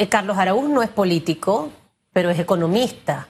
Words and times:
eh, 0.00 0.08
Carlos 0.08 0.38
Araúz 0.38 0.70
no 0.70 0.82
es 0.82 0.88
político, 0.88 1.70
pero 2.10 2.30
es 2.30 2.38
economista. 2.38 3.28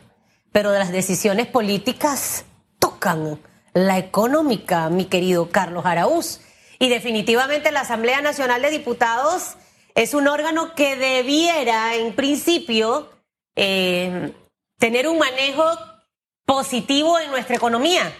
Pero 0.52 0.70
de 0.70 0.78
las 0.78 0.92
decisiones 0.92 1.48
políticas 1.48 2.44
tocan 2.78 3.40
la 3.74 3.98
económica, 3.98 4.88
mi 4.88 5.06
querido 5.06 5.50
Carlos 5.50 5.84
Araúz. 5.84 6.40
Y 6.78 6.88
definitivamente 6.88 7.72
la 7.72 7.80
Asamblea 7.80 8.20
Nacional 8.20 8.62
de 8.62 8.70
Diputados 8.70 9.56
es 9.96 10.14
un 10.14 10.28
órgano 10.28 10.76
que 10.76 10.94
debiera, 10.94 11.96
en 11.96 12.14
principio, 12.14 13.10
eh, 13.56 14.32
tener 14.78 15.08
un 15.08 15.18
manejo 15.18 15.64
positivo 16.44 17.18
en 17.18 17.32
nuestra 17.32 17.56
economía. 17.56 18.12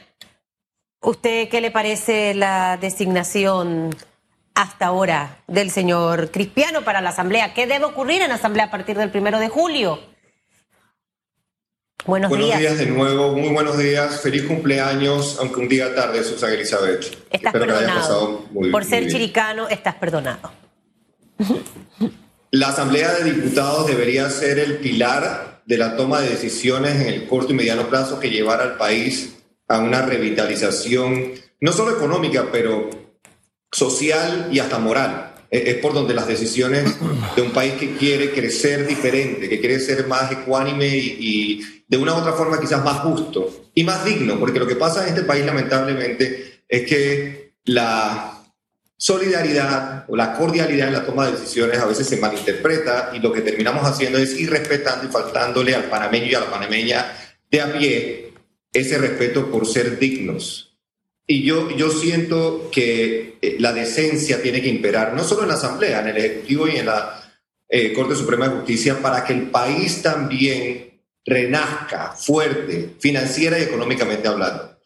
¿Usted 1.00 1.48
qué 1.48 1.60
le 1.60 1.70
parece 1.70 2.34
la 2.34 2.76
designación 2.78 3.94
hasta 4.54 4.86
ahora 4.86 5.42
del 5.46 5.70
señor 5.70 6.30
Cristiano 6.30 6.82
para 6.82 7.00
la 7.00 7.10
Asamblea? 7.10 7.54
¿Qué 7.54 7.66
debe 7.66 7.84
ocurrir 7.84 8.22
en 8.22 8.28
la 8.28 8.34
Asamblea 8.36 8.66
a 8.66 8.70
partir 8.70 8.96
del 8.96 9.10
primero 9.10 9.38
de 9.38 9.48
julio? 9.48 10.00
Buenos, 12.06 12.30
buenos 12.30 12.58
días. 12.58 12.78
de 12.78 12.86
nuevo, 12.86 13.32
muy 13.32 13.50
buenos 13.50 13.76
días, 13.76 14.20
feliz 14.22 14.44
cumpleaños, 14.44 15.36
aunque 15.38 15.60
un 15.60 15.68
día 15.68 15.94
tarde, 15.94 16.24
Susana 16.24 16.54
Elizabeth. 16.54 17.04
Estás 17.30 17.52
perdonado. 17.52 18.44
Por 18.72 18.84
ser 18.84 19.06
chiricano, 19.08 19.68
estás 19.68 19.96
perdonado. 19.96 20.50
La 22.50 22.68
Asamblea 22.68 23.12
de 23.14 23.32
Diputados 23.32 23.86
debería 23.86 24.28
ser 24.30 24.58
el 24.58 24.78
pilar 24.78 25.62
de 25.66 25.78
la 25.78 25.96
toma 25.96 26.20
de 26.20 26.30
decisiones 26.30 26.96
en 26.96 27.06
el 27.06 27.28
corto 27.28 27.52
y 27.52 27.54
mediano 27.54 27.88
plazo 27.88 28.18
que 28.18 28.30
llevara 28.30 28.64
al 28.64 28.76
país 28.76 29.36
a 29.68 29.78
una 29.78 30.02
revitalización, 30.02 31.32
no 31.60 31.72
solo 31.72 31.96
económica, 31.96 32.48
pero 32.50 32.90
social 33.72 34.48
y 34.52 34.58
hasta 34.58 34.78
moral. 34.78 35.34
Es 35.50 35.76
por 35.76 35.92
donde 35.92 36.14
las 36.14 36.28
decisiones 36.28 36.96
de 37.36 37.42
un 37.42 37.50
país 37.52 37.74
que 37.74 37.96
quiere 37.96 38.30
crecer 38.32 38.86
diferente, 38.86 39.48
que 39.48 39.60
quiere 39.60 39.80
ser 39.80 40.06
más 40.06 40.30
ecuánime 40.30 40.88
y, 40.88 41.62
de 41.88 41.96
una 41.96 42.14
u 42.14 42.18
otra 42.18 42.34
forma 42.34 42.60
quizás 42.60 42.84
más 42.84 43.00
justo 43.00 43.70
y 43.74 43.82
más 43.82 44.04
digno, 44.04 44.38
porque 44.38 44.60
lo 44.60 44.66
que 44.66 44.76
pasa 44.76 45.02
en 45.02 45.08
este 45.08 45.24
país 45.24 45.44
lamentablemente 45.44 46.62
es 46.68 46.86
que 46.86 47.54
la 47.64 48.40
solidaridad 48.96 50.04
o 50.08 50.14
la 50.14 50.34
cordialidad 50.34 50.86
en 50.86 50.94
la 50.94 51.04
toma 51.04 51.26
de 51.26 51.32
decisiones 51.32 51.78
a 51.80 51.86
veces 51.86 52.06
se 52.06 52.18
malinterpreta 52.18 53.10
y 53.12 53.18
lo 53.18 53.32
que 53.32 53.40
terminamos 53.40 53.84
haciendo 53.84 54.18
es 54.18 54.38
ir 54.38 54.50
respetando 54.50 55.06
y 55.06 55.08
faltándole 55.08 55.74
al 55.74 55.84
panameño 55.84 56.26
y 56.26 56.34
a 56.34 56.40
la 56.40 56.50
panameña 56.50 57.12
de 57.50 57.60
a 57.60 57.72
pie 57.72 58.34
ese 58.72 58.98
respeto 58.98 59.50
por 59.50 59.66
ser 59.66 59.98
dignos. 59.98 60.69
Y 61.30 61.44
yo, 61.44 61.70
yo 61.76 61.92
siento 61.92 62.70
que 62.72 63.38
eh, 63.40 63.54
la 63.60 63.72
decencia 63.72 64.42
tiene 64.42 64.60
que 64.60 64.66
imperar, 64.66 65.14
no 65.14 65.22
solo 65.22 65.42
en 65.42 65.48
la 65.50 65.54
Asamblea, 65.54 66.00
en 66.00 66.08
el 66.08 66.16
Ejecutivo 66.16 66.66
y 66.66 66.78
en 66.78 66.86
la 66.86 67.22
eh, 67.68 67.92
Corte 67.92 68.16
Suprema 68.16 68.48
de 68.48 68.56
Justicia, 68.56 68.98
para 69.00 69.22
que 69.22 69.34
el 69.34 69.42
país 69.42 70.02
también 70.02 71.00
renazca 71.24 72.16
fuerte, 72.18 72.96
financiera 72.98 73.60
y 73.60 73.62
económicamente 73.62 74.26
hablando. 74.26 74.76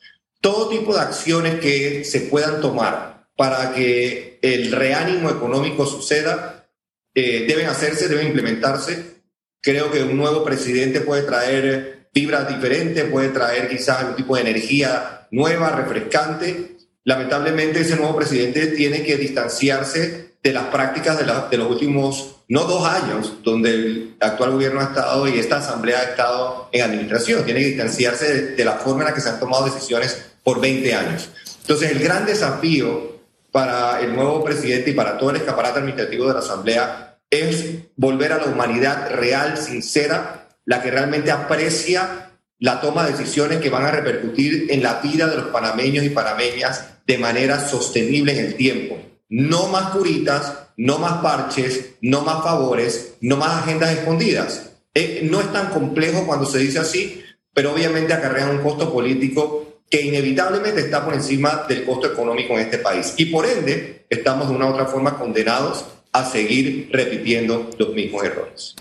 Todo 0.42 0.68
tipo 0.68 0.92
de 0.94 1.00
acciones 1.00 1.60
que 1.60 2.04
se 2.04 2.20
puedan 2.20 2.60
tomar 2.60 3.26
para 3.38 3.72
que 3.72 4.38
el 4.42 4.70
reánimo 4.70 5.30
económico 5.30 5.86
suceda 5.86 6.68
eh, 7.14 7.46
deben 7.48 7.68
hacerse, 7.68 8.06
deben 8.06 8.26
implementarse. 8.26 9.22
Creo 9.62 9.90
que 9.90 10.02
un 10.02 10.18
nuevo 10.18 10.44
presidente 10.44 11.00
puede 11.00 11.22
traer 11.22 11.93
fibras 12.14 12.48
diferentes, 12.48 13.04
puede 13.10 13.28
traer 13.28 13.68
quizás 13.68 13.98
algún 13.98 14.16
tipo 14.16 14.36
de 14.36 14.42
energía 14.42 15.26
nueva, 15.32 15.70
refrescante. 15.70 16.76
Lamentablemente 17.02 17.80
ese 17.80 17.96
nuevo 17.96 18.16
presidente 18.16 18.68
tiene 18.68 19.02
que 19.02 19.16
distanciarse 19.16 20.34
de 20.42 20.52
las 20.52 20.64
prácticas 20.66 21.18
de, 21.18 21.24
de 21.50 21.56
los 21.58 21.70
últimos, 21.70 22.36
no 22.48 22.64
dos 22.64 22.86
años, 22.86 23.38
donde 23.42 23.70
el 23.70 24.16
actual 24.20 24.52
gobierno 24.52 24.80
ha 24.80 24.84
estado 24.84 25.26
y 25.26 25.38
esta 25.38 25.56
asamblea 25.56 25.98
ha 25.98 26.04
estado 26.04 26.68
en 26.70 26.82
administración. 26.82 27.44
Tiene 27.44 27.60
que 27.60 27.66
distanciarse 27.66 28.32
de, 28.32 28.42
de 28.54 28.64
la 28.64 28.74
forma 28.74 29.02
en 29.02 29.08
la 29.08 29.14
que 29.14 29.20
se 29.20 29.30
han 29.30 29.40
tomado 29.40 29.64
decisiones 29.64 30.24
por 30.44 30.60
20 30.60 30.94
años. 30.94 31.30
Entonces 31.62 31.90
el 31.90 31.98
gran 31.98 32.26
desafío 32.26 33.14
para 33.50 34.00
el 34.00 34.14
nuevo 34.14 34.44
presidente 34.44 34.90
y 34.90 34.94
para 34.94 35.16
todo 35.18 35.30
el 35.30 35.36
escaparate 35.36 35.78
administrativo 35.78 36.28
de 36.28 36.34
la 36.34 36.40
Asamblea 36.40 37.18
es 37.30 37.66
volver 37.96 38.32
a 38.32 38.38
la 38.38 38.46
humanidad 38.46 39.10
real, 39.10 39.56
sincera, 39.56 40.43
la 40.64 40.82
que 40.82 40.90
realmente 40.90 41.30
aprecia 41.30 42.30
la 42.58 42.80
toma 42.80 43.04
de 43.04 43.12
decisiones 43.12 43.58
que 43.58 43.70
van 43.70 43.84
a 43.84 43.90
repercutir 43.90 44.66
en 44.70 44.82
la 44.82 45.00
vida 45.00 45.26
de 45.26 45.36
los 45.36 45.46
panameños 45.46 46.04
y 46.04 46.10
panameñas 46.10 46.88
de 47.06 47.18
manera 47.18 47.60
sostenible 47.60 48.32
en 48.32 48.44
el 48.44 48.54
tiempo. 48.54 48.98
No 49.28 49.68
más 49.68 49.90
puritas, 49.90 50.68
no 50.76 50.98
más 50.98 51.22
parches, 51.22 51.96
no 52.00 52.22
más 52.22 52.42
favores, 52.42 53.14
no 53.20 53.36
más 53.36 53.62
agendas 53.62 53.92
escondidas. 53.92 54.70
Eh, 54.94 55.26
no 55.30 55.40
es 55.40 55.52
tan 55.52 55.70
complejo 55.70 56.26
cuando 56.26 56.46
se 56.46 56.58
dice 56.58 56.78
así, 56.78 57.22
pero 57.52 57.72
obviamente 57.72 58.12
acarrea 58.12 58.48
un 58.48 58.58
costo 58.58 58.92
político 58.92 59.82
que 59.90 60.02
inevitablemente 60.02 60.80
está 60.80 61.04
por 61.04 61.14
encima 61.14 61.66
del 61.68 61.84
costo 61.84 62.06
económico 62.06 62.54
en 62.54 62.60
este 62.60 62.78
país. 62.78 63.14
Y 63.16 63.26
por 63.26 63.46
ende, 63.46 64.06
estamos 64.08 64.48
de 64.48 64.54
una 64.54 64.66
u 64.66 64.70
otra 64.70 64.86
forma 64.86 65.18
condenados 65.18 65.84
a 66.12 66.24
seguir 66.24 66.88
repitiendo 66.92 67.70
los 67.76 67.92
mismos 67.92 68.24
errores. 68.24 68.76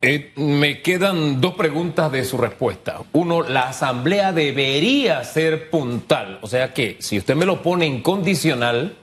Eh, 0.00 0.32
me 0.36 0.80
quedan 0.80 1.40
dos 1.40 1.54
preguntas 1.54 2.12
de 2.12 2.24
su 2.24 2.38
respuesta. 2.38 3.00
Uno, 3.12 3.42
la 3.42 3.68
asamblea 3.68 4.32
debería 4.32 5.24
ser 5.24 5.70
puntal. 5.70 6.38
O 6.42 6.46
sea 6.46 6.72
que 6.72 6.96
si 7.00 7.18
usted 7.18 7.34
me 7.34 7.46
lo 7.46 7.62
pone 7.62 7.86
en 7.86 8.00
condicional, 8.00 8.96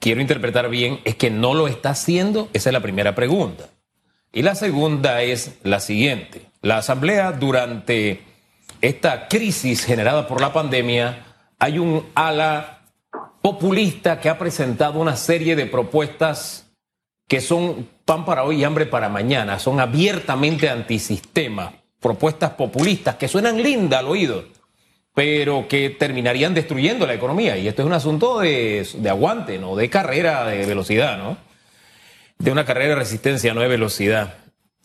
quiero 0.00 0.20
interpretar 0.20 0.68
bien, 0.68 1.00
es 1.04 1.14
que 1.14 1.30
no 1.30 1.54
lo 1.54 1.68
está 1.68 1.90
haciendo. 1.90 2.48
Esa 2.52 2.70
es 2.70 2.72
la 2.72 2.80
primera 2.80 3.14
pregunta. 3.14 3.68
Y 4.32 4.42
la 4.42 4.56
segunda 4.56 5.22
es 5.22 5.58
la 5.62 5.78
siguiente. 5.78 6.42
La 6.60 6.78
asamblea 6.78 7.30
durante 7.30 8.22
esta 8.80 9.28
crisis 9.28 9.84
generada 9.84 10.26
por 10.26 10.40
la 10.40 10.52
pandemia, 10.52 11.24
hay 11.60 11.78
un 11.78 12.04
ala 12.16 12.80
populista 13.40 14.18
que 14.18 14.28
ha 14.28 14.38
presentado 14.38 14.98
una 14.98 15.14
serie 15.14 15.54
de 15.54 15.66
propuestas 15.66 16.63
que 17.28 17.40
son 17.40 17.88
pan 18.04 18.24
para 18.24 18.44
hoy 18.44 18.60
y 18.60 18.64
hambre 18.64 18.86
para 18.86 19.08
mañana, 19.08 19.58
son 19.58 19.80
abiertamente 19.80 20.68
antisistema, 20.68 21.72
propuestas 22.00 22.50
populistas 22.50 23.16
que 23.16 23.28
suenan 23.28 23.62
lindas 23.62 24.00
al 24.00 24.08
oído, 24.08 24.44
pero 25.14 25.66
que 25.68 25.90
terminarían 25.90 26.54
destruyendo 26.54 27.06
la 27.06 27.14
economía. 27.14 27.56
Y 27.56 27.68
esto 27.68 27.82
es 27.82 27.86
un 27.86 27.94
asunto 27.94 28.40
de, 28.40 28.86
aguante, 29.08 29.58
¿no? 29.58 29.76
De 29.76 29.88
carrera 29.88 30.44
de 30.44 30.66
velocidad, 30.66 31.16
¿no? 31.16 31.38
De 32.38 32.50
una 32.50 32.64
carrera 32.64 32.90
de 32.90 32.96
resistencia, 32.96 33.54
no 33.54 33.60
de 33.60 33.68
velocidad. 33.68 34.34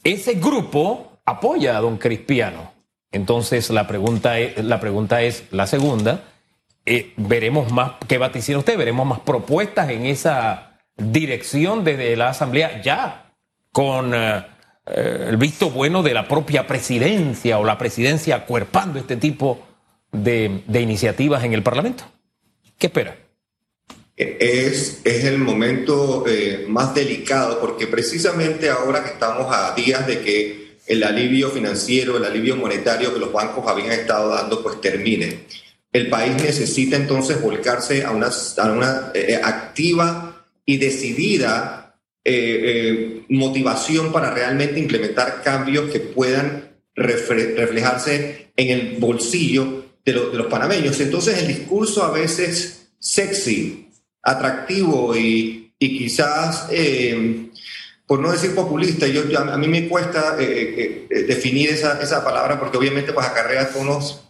Ese 0.04 0.36
grupo 0.36 1.20
apoya 1.26 1.78
a 1.78 1.82
don 1.82 1.98
Cristiano. 1.98 2.74
Entonces 3.12 3.70
la 3.72 3.88
pregunta 3.88 4.40
es 4.40 4.64
la, 4.64 4.80
pregunta 4.80 5.24
es, 5.24 5.46
la 5.52 5.66
segunda, 5.66 6.24
eh, 6.86 7.12
veremos 7.18 7.72
más, 7.72 7.94
¿qué 8.08 8.18
vaticina 8.18 8.60
usted? 8.60 8.78
¿Veremos 8.78 9.06
más 9.06 9.20
propuestas 9.20 9.90
en 9.90 10.06
esa 10.06 10.69
dirección 11.00 11.84
desde 11.84 12.16
la 12.16 12.30
Asamblea 12.30 12.82
ya 12.82 13.34
con 13.72 14.14
eh, 14.14 14.46
eh, 14.86 15.26
el 15.30 15.38
visto 15.38 15.70
bueno 15.70 16.04
de 16.04 16.14
la 16.14 16.28
propia 16.28 16.68
presidencia 16.68 17.60
o 17.60 17.64
la 17.64 17.78
presidencia 17.78 18.36
acuerpando 18.36 19.00
este 19.00 19.18
tipo 19.18 19.66
de, 20.12 20.64
iniciativas 20.74 21.44
en 21.44 21.54
el 21.54 21.64
Parlamento. 21.64 22.04
¿Qué 22.78 22.88
espera? 22.88 23.16
Es, 24.16 25.02
es 25.06 25.24
el 25.24 25.38
momento 25.38 26.26
eh, 26.28 26.66
más 26.68 26.94
delicado 26.94 27.60
porque 27.62 27.88
precisamente 27.88 28.70
ahora 28.70 29.04
que 29.04 29.12
estamos 29.12 29.48
a 29.56 29.74
días 29.76 30.06
de 30.08 30.20
que 30.20 30.78
el 30.88 31.04
alivio 31.04 31.50
financiero, 31.52 32.18
el 32.18 32.26
alivio 32.26 32.58
monetario 32.58 33.14
que 33.14 33.20
los 33.20 33.32
bancos 33.32 33.66
habían 33.68 33.92
estado 33.92 34.30
dando, 34.30 34.62
pues 34.64 34.82
termine. 34.82 35.42
El 35.94 36.10
país 36.10 36.36
necesita 36.36 36.98
entonces 36.98 37.42
volcarse 37.42 38.04
a 38.04 38.12
una, 38.12 38.28
a 38.58 38.72
una 38.72 39.12
activa 39.44 40.29
y 40.70 40.78
decidida 40.78 42.00
eh, 42.24 42.62
eh, 42.64 43.26
motivación 43.30 44.12
para 44.12 44.30
realmente 44.30 44.80
implementar 44.80 45.42
cambios 45.42 45.90
que 45.92 46.00
puedan 46.00 46.78
reflejarse 46.94 48.52
en 48.56 48.70
el 48.70 48.98
bolsillo 49.00 49.86
de, 50.06 50.14
los 50.14 50.46
panameños. 50.46 51.00
Entonces 51.00 51.40
el 51.40 51.48
discurso 51.48 52.04
a 52.04 52.12
veces 52.12 52.92
sexy, 53.00 53.90
atractivo 54.22 55.18
y, 55.18 55.74
quizás, 55.80 56.68
eh, 56.70 57.50
por 58.06 58.20
no 58.20 58.32
decir 58.32 58.54
populista, 58.54 59.08
yo, 59.08 59.24
a 59.40 59.58
mí 59.58 59.68
me 59.68 59.88
cuesta 59.88 60.36
definir 60.36 61.72
esa, 61.72 62.00
esa, 62.00 62.24
palabra 62.24 62.60
porque 62.60 62.78
obviamente 62.78 63.12
pues 63.12 63.26
acarrea 63.26 63.72
tonos 63.72 64.30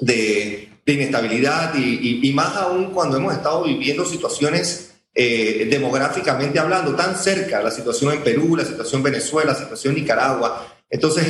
de, 0.00 0.68
de 0.84 0.92
inestabilidad 0.92 1.74
y, 1.76 2.20
y, 2.22 2.32
más 2.34 2.56
aún 2.56 2.92
cuando 2.92 3.16
hemos 3.16 3.32
estado 3.32 3.64
viviendo 3.64 4.04
situaciones 4.04 4.91
eh, 5.14 5.66
demográficamente 5.70 6.58
hablando, 6.58 6.94
tan 6.94 7.16
cerca 7.16 7.62
la 7.62 7.70
situación 7.70 8.14
en 8.14 8.22
Perú, 8.22 8.56
la 8.56 8.64
situación 8.64 9.00
en 9.00 9.12
Venezuela, 9.12 9.52
la 9.52 9.58
situación 9.58 9.94
en 9.94 10.02
Nicaragua. 10.02 10.66
Entonces 10.88 11.26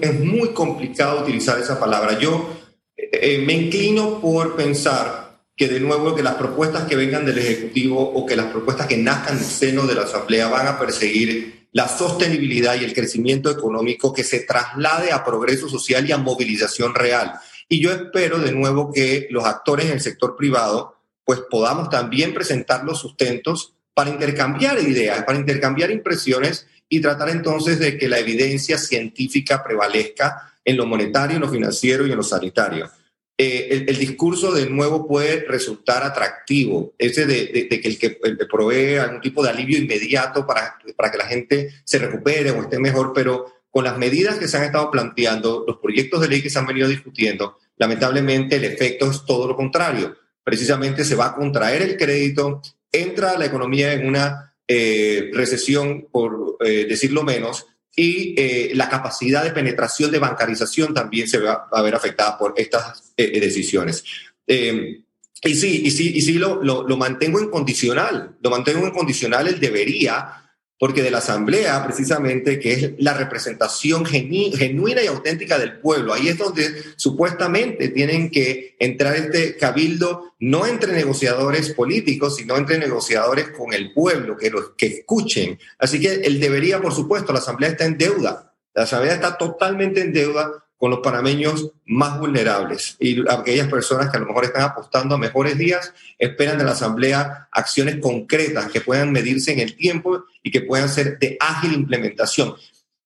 es, 0.00 0.20
muy 0.20 0.50
complicado 0.50 1.22
utilizar 1.22 1.58
esa 1.58 1.78
palabra. 1.80 2.18
Yo 2.18 2.48
eh, 2.96 3.42
me 3.46 3.54
inclino 3.54 4.20
por 4.20 4.56
pensar 4.56 5.40
que 5.56 5.68
de 5.68 5.80
nuevo 5.80 6.14
que 6.14 6.22
las 6.22 6.34
propuestas 6.34 6.84
que 6.84 6.96
vengan 6.96 7.24
del 7.24 7.38
Ejecutivo 7.38 8.00
o 8.00 8.26
que 8.26 8.36
las 8.36 8.46
propuestas 8.46 8.86
que 8.86 8.96
nazcan 8.96 9.38
del 9.38 9.46
seno 9.46 9.86
de 9.86 9.94
la 9.94 10.02
Asamblea 10.02 10.48
van 10.48 10.66
a 10.66 10.78
perseguir 10.78 11.68
la 11.72 11.88
sostenibilidad 11.88 12.78
y 12.78 12.84
el 12.84 12.92
crecimiento 12.92 13.50
económico 13.50 14.12
que 14.12 14.24
se 14.24 14.40
traslade 14.40 15.10
a 15.10 15.24
progreso 15.24 15.68
social 15.68 16.06
y 16.06 16.12
a 16.12 16.18
movilización 16.18 16.94
real. 16.94 17.32
Y 17.68 17.80
yo 17.80 17.92
espero 17.92 18.38
de 18.38 18.52
nuevo 18.52 18.92
que 18.92 19.26
los 19.30 19.44
actores 19.44 19.86
en 19.86 19.92
el 19.92 20.00
sector 20.00 20.36
privado 20.36 21.01
pues 21.24 21.40
podamos 21.50 21.90
también 21.90 22.34
presentar 22.34 22.84
los 22.84 23.00
sustentos 23.00 23.74
para 23.94 24.10
intercambiar 24.10 24.80
ideas, 24.80 25.24
para 25.24 25.38
intercambiar 25.38 25.90
impresiones 25.90 26.66
y 26.88 27.00
tratar 27.00 27.30
entonces 27.30 27.78
de 27.78 27.96
que 27.96 28.08
la 28.08 28.18
evidencia 28.18 28.78
científica 28.78 29.62
prevalezca 29.62 30.54
en 30.64 30.76
lo 30.76 30.86
monetario, 30.86 31.36
en 31.36 31.42
lo 31.42 31.48
financiero 31.48 32.06
y 32.06 32.10
en 32.10 32.16
lo 32.16 32.22
sanitario. 32.22 32.90
Eh, 33.38 33.86
el, 33.88 33.98
discurso 33.98 34.52
de 34.52 34.68
nuevo 34.68 35.08
puede 35.08 35.44
resultar 35.46 36.04
atractivo, 36.04 36.92
ese 36.98 37.26
de, 37.26 37.68
que 37.68 37.88
el 37.88 37.98
que 37.98 38.46
provee 38.48 38.98
algún 38.98 39.20
tipo 39.20 39.42
de 39.42 39.50
alivio 39.50 39.78
inmediato 39.78 40.46
para, 40.46 40.78
para 40.96 41.10
que 41.10 41.18
la 41.18 41.26
gente 41.26 41.70
se 41.84 41.98
recupere 41.98 42.50
o 42.50 42.62
esté 42.62 42.78
mejor, 42.78 43.12
pero 43.14 43.46
con 43.70 43.84
las 43.84 43.96
medidas 43.96 44.38
que 44.38 44.48
se 44.48 44.58
han 44.58 44.64
estado 44.64 44.90
planteando, 44.90 45.64
los 45.66 45.78
proyectos 45.78 46.20
de 46.20 46.28
ley 46.28 46.42
que 46.42 46.50
se 46.50 46.58
han 46.58 46.66
venido 46.66 46.86
discutiendo, 46.86 47.58
lamentablemente 47.78 48.56
el 48.56 48.64
efecto 48.64 49.10
es 49.10 49.24
todo 49.24 49.48
lo 49.48 49.56
contrario. 49.56 50.14
Precisamente 50.44 51.04
se 51.04 51.14
va 51.14 51.26
a 51.26 51.34
contraer 51.34 51.82
el 51.82 51.96
crédito, 51.96 52.62
entra 52.90 53.38
la 53.38 53.46
economía 53.46 53.92
en 53.92 54.06
una 54.06 54.54
eh, 54.68 55.30
recesión, 55.32 56.08
por 56.10 56.56
eh, 56.64 56.86
decirlo 56.88 57.22
menos, 57.22 57.66
y 57.94 58.34
eh, 58.38 58.70
la 58.74 58.88
capacidad 58.88 59.44
de 59.44 59.50
penetración 59.50 60.10
de 60.10 60.18
bancarización 60.18 60.94
también 60.94 61.28
se 61.28 61.38
va 61.38 61.68
a 61.70 61.82
ver 61.82 61.94
afectada 61.94 62.38
por 62.38 62.54
estas 62.56 63.12
decisiones. 63.16 64.02
y 64.46 65.54
sí, 65.54 65.82
y 65.84 65.90
sí, 65.90 66.12
y 66.14 66.22
sí 66.22 66.34
lo, 66.34 66.62
lo, 66.62 66.86
lo 66.86 66.96
mantengo 66.96 67.38
en 67.38 67.50
condicional, 67.50 68.36
lo 68.40 68.50
mantengo 68.50 68.86
en 68.86 68.92
condicional 68.92 69.48
el 69.48 69.60
debería, 69.60 70.41
porque 70.82 71.04
de 71.04 71.12
la 71.12 71.18
Asamblea, 71.18 71.84
precisamente, 71.84 72.58
que 72.58 72.72
es 72.72 72.90
la 72.98 73.14
representación 73.14 74.04
genuina 74.04 75.00
y 75.00 75.06
auténtica 75.06 75.56
del 75.56 75.78
pueblo, 75.78 76.12
ahí 76.12 76.26
es 76.26 76.38
donde 76.38 76.74
supuestamente 76.96 77.90
tienen 77.90 78.32
que 78.32 78.74
entrar 78.80 79.14
este 79.14 79.56
cabildo, 79.56 80.34
no 80.40 80.66
entre 80.66 80.92
negociadores 80.92 81.72
políticos, 81.72 82.34
sino 82.34 82.56
entre 82.56 82.78
negociadores 82.78 83.50
con 83.50 83.72
el 83.72 83.92
pueblo, 83.92 84.36
que, 84.36 84.50
los, 84.50 84.70
que 84.76 84.86
escuchen. 84.86 85.56
Así 85.78 86.00
que 86.00 86.14
él 86.14 86.40
debería, 86.40 86.82
por 86.82 86.92
supuesto, 86.92 87.32
la 87.32 87.38
Asamblea 87.38 87.70
está 87.70 87.84
en 87.84 87.96
deuda, 87.96 88.52
la 88.74 88.82
Asamblea 88.82 89.14
está 89.14 89.38
totalmente 89.38 90.00
en 90.00 90.12
deuda 90.12 90.50
con 90.82 90.90
los 90.90 90.98
panameños 90.98 91.70
más 91.86 92.18
vulnerables 92.18 92.96
y 92.98 93.22
aquellas 93.30 93.68
personas 93.68 94.10
que 94.10 94.16
a 94.16 94.20
lo 94.20 94.26
mejor 94.26 94.46
están 94.46 94.62
apostando 94.62 95.14
a 95.14 95.18
mejores 95.18 95.56
días, 95.56 95.94
esperan 96.18 96.58
de 96.58 96.64
la 96.64 96.72
Asamblea 96.72 97.46
acciones 97.52 97.98
concretas 97.98 98.68
que 98.68 98.80
puedan 98.80 99.12
medirse 99.12 99.52
en 99.52 99.60
el 99.60 99.76
tiempo 99.76 100.24
y 100.42 100.50
que 100.50 100.62
puedan 100.62 100.88
ser 100.88 101.20
de 101.20 101.36
ágil 101.38 101.74
implementación. 101.74 102.56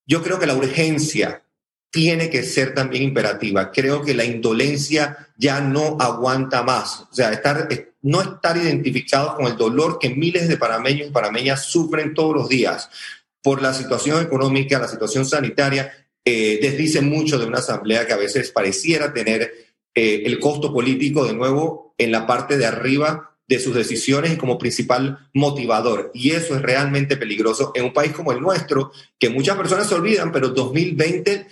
Yo 0.06 0.22
creo 0.22 0.38
que 0.38 0.46
la 0.46 0.54
urgencia 0.54 1.42
tiene 1.90 2.30
que 2.30 2.44
ser 2.44 2.72
también 2.72 3.02
imperativa. 3.02 3.70
Creo 3.70 4.00
que 4.00 4.14
la 4.14 4.24
indolencia 4.24 5.28
ya 5.36 5.60
no 5.60 5.98
aguanta 6.00 6.62
más. 6.62 7.02
O 7.10 7.14
sea, 7.14 7.30
estar, 7.30 7.68
no 8.00 8.22
estar 8.22 8.56
identificados 8.56 9.34
con 9.34 9.48
el 9.48 9.58
dolor 9.58 9.98
que 9.98 10.08
miles 10.08 10.48
de 10.48 10.56
panameños 10.56 11.08
y 11.08 11.12
panameñas 11.12 11.66
sufren 11.66 12.14
todos 12.14 12.34
los 12.34 12.48
días 12.48 12.88
por 13.42 13.60
la 13.60 13.74
situación 13.74 14.22
económica, 14.22 14.78
la 14.78 14.88
situación 14.88 15.26
sanitaria 15.26 16.05
eh, 16.28 16.58
desdice 16.60 17.02
mucho 17.02 17.38
de 17.38 17.46
una 17.46 17.60
asamblea 17.60 18.04
que 18.04 18.12
a 18.12 18.16
veces 18.16 18.50
pareciera 18.50 19.14
tener 19.14 19.52
eh, 19.94 20.24
el 20.26 20.40
costo 20.40 20.72
político 20.72 21.24
de 21.24 21.32
nuevo 21.32 21.94
en 21.98 22.10
la 22.10 22.26
parte 22.26 22.58
de 22.58 22.66
arriba 22.66 23.38
de 23.46 23.60
sus 23.60 23.76
decisiones 23.76 24.32
y 24.32 24.36
como 24.36 24.58
principal 24.58 25.30
motivador. 25.34 26.10
Y 26.14 26.32
eso 26.32 26.56
es 26.56 26.62
realmente 26.62 27.16
peligroso 27.16 27.70
en 27.76 27.84
un 27.84 27.92
país 27.92 28.12
como 28.12 28.32
el 28.32 28.40
nuestro, 28.40 28.90
que 29.20 29.30
muchas 29.30 29.56
personas 29.56 29.88
se 29.88 29.94
olvidan, 29.94 30.32
pero 30.32 30.48
2020, 30.48 31.46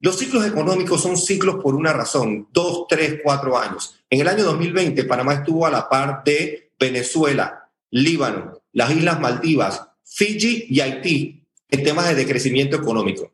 los 0.00 0.18
ciclos 0.18 0.46
económicos 0.46 1.00
son 1.00 1.16
ciclos 1.16 1.56
por 1.62 1.74
una 1.74 1.94
razón, 1.94 2.46
dos, 2.52 2.84
tres, 2.90 3.20
cuatro 3.24 3.56
años. 3.56 4.02
En 4.10 4.20
el 4.20 4.28
año 4.28 4.44
2020, 4.44 5.02
Panamá 5.04 5.32
estuvo 5.32 5.64
a 5.64 5.70
la 5.70 5.88
par 5.88 6.22
de 6.26 6.72
Venezuela, 6.78 7.70
Líbano, 7.90 8.60
las 8.72 8.90
Islas 8.90 9.18
Maldivas, 9.18 9.82
Fiji 10.04 10.66
y 10.68 10.80
Haití 10.80 11.46
en 11.70 11.82
temas 11.82 12.06
de 12.06 12.16
decrecimiento 12.16 12.76
económico 12.76 13.32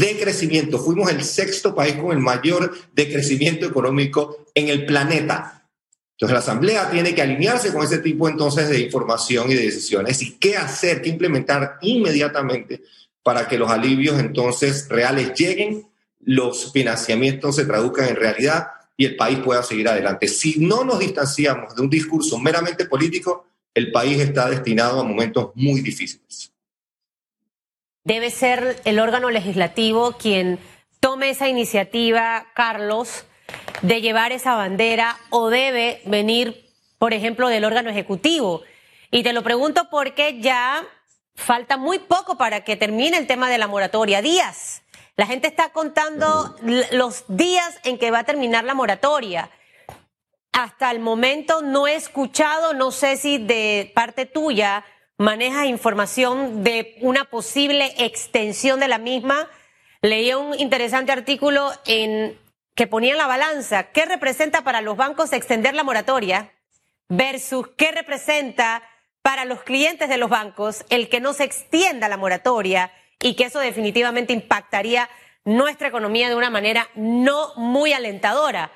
decrecimiento. 0.00 0.80
Fuimos 0.80 1.08
el 1.10 1.22
sexto 1.22 1.72
país 1.72 1.94
con 1.94 2.10
el 2.10 2.18
mayor 2.18 2.74
decrecimiento 2.92 3.64
económico 3.64 4.46
en 4.52 4.68
el 4.68 4.86
planeta. 4.86 5.68
Entonces 6.12 6.32
la 6.32 6.40
Asamblea 6.40 6.90
tiene 6.90 7.14
que 7.14 7.22
alinearse 7.22 7.72
con 7.72 7.84
ese 7.84 7.98
tipo 7.98 8.28
entonces 8.28 8.68
de 8.68 8.80
información 8.80 9.50
y 9.50 9.54
de 9.54 9.62
decisiones 9.62 10.20
y 10.22 10.32
qué 10.32 10.56
hacer, 10.56 11.00
qué 11.00 11.10
implementar 11.10 11.78
inmediatamente 11.82 12.82
para 13.22 13.46
que 13.46 13.56
los 13.56 13.70
alivios 13.70 14.18
entonces 14.18 14.88
reales 14.88 15.32
lleguen, 15.34 15.86
los 16.24 16.72
financiamientos 16.72 17.54
se 17.54 17.64
traduzcan 17.64 18.08
en 18.08 18.16
realidad 18.16 18.66
y 18.96 19.04
el 19.04 19.14
país 19.14 19.38
pueda 19.38 19.62
seguir 19.62 19.88
adelante. 19.88 20.26
Si 20.26 20.58
no 20.58 20.84
nos 20.84 20.98
distanciamos 20.98 21.74
de 21.74 21.82
un 21.82 21.90
discurso 21.90 22.38
meramente 22.38 22.86
político, 22.86 23.46
el 23.72 23.92
país 23.92 24.20
está 24.20 24.50
destinado 24.50 25.00
a 25.00 25.04
momentos 25.04 25.50
muy 25.54 25.80
difíciles 25.82 26.53
debe 28.04 28.30
ser 28.30 28.80
el 28.84 29.00
órgano 29.00 29.30
legislativo 29.30 30.12
quien 30.12 30.58
tome 31.00 31.30
esa 31.30 31.48
iniciativa, 31.48 32.46
Carlos, 32.54 33.24
de 33.82 34.00
llevar 34.00 34.32
esa 34.32 34.54
bandera 34.54 35.18
o 35.30 35.50
debe 35.50 36.00
venir, 36.04 36.70
por 36.98 37.12
ejemplo, 37.12 37.48
del 37.48 37.64
órgano 37.64 37.90
ejecutivo. 37.90 38.62
Y 39.10 39.22
te 39.22 39.32
lo 39.32 39.42
pregunto 39.42 39.88
porque 39.90 40.40
ya 40.40 40.86
falta 41.34 41.76
muy 41.76 41.98
poco 41.98 42.36
para 42.36 42.62
que 42.62 42.76
termine 42.76 43.16
el 43.16 43.26
tema 43.26 43.50
de 43.50 43.58
la 43.58 43.66
moratoria, 43.66 44.22
días. 44.22 44.82
La 45.16 45.26
gente 45.26 45.46
está 45.46 45.70
contando 45.70 46.56
los 46.92 47.24
días 47.28 47.78
en 47.84 47.98
que 47.98 48.10
va 48.10 48.20
a 48.20 48.24
terminar 48.24 48.64
la 48.64 48.74
moratoria. 48.74 49.50
Hasta 50.52 50.90
el 50.90 51.00
momento 51.00 51.62
no 51.62 51.86
he 51.86 51.94
escuchado, 51.94 52.74
no 52.74 52.90
sé 52.90 53.16
si 53.16 53.38
de 53.38 53.92
parte 53.94 54.26
tuya, 54.26 54.84
maneja 55.18 55.66
información 55.66 56.64
de 56.64 56.96
una 57.00 57.24
posible 57.24 57.94
extensión 57.98 58.80
de 58.80 58.88
la 58.88 58.98
misma. 58.98 59.48
Leí 60.02 60.32
un 60.34 60.58
interesante 60.58 61.12
artículo 61.12 61.70
en 61.86 62.38
que 62.74 62.86
ponía 62.86 63.12
en 63.12 63.18
la 63.18 63.26
balanza 63.26 63.92
qué 63.92 64.04
representa 64.04 64.62
para 64.62 64.80
los 64.80 64.96
bancos 64.96 65.32
extender 65.32 65.74
la 65.74 65.84
moratoria 65.84 66.52
versus 67.08 67.68
qué 67.76 67.92
representa 67.92 68.82
para 69.22 69.44
los 69.44 69.62
clientes 69.62 70.08
de 70.08 70.16
los 70.16 70.28
bancos 70.28 70.84
el 70.90 71.08
que 71.08 71.20
no 71.20 71.32
se 71.32 71.44
extienda 71.44 72.08
la 72.08 72.16
moratoria 72.16 72.92
y 73.20 73.36
que 73.36 73.44
eso 73.44 73.60
definitivamente 73.60 74.32
impactaría 74.32 75.08
nuestra 75.44 75.88
economía 75.88 76.28
de 76.28 76.34
una 76.34 76.50
manera 76.50 76.88
no 76.94 77.54
muy 77.56 77.92
alentadora. 77.92 78.72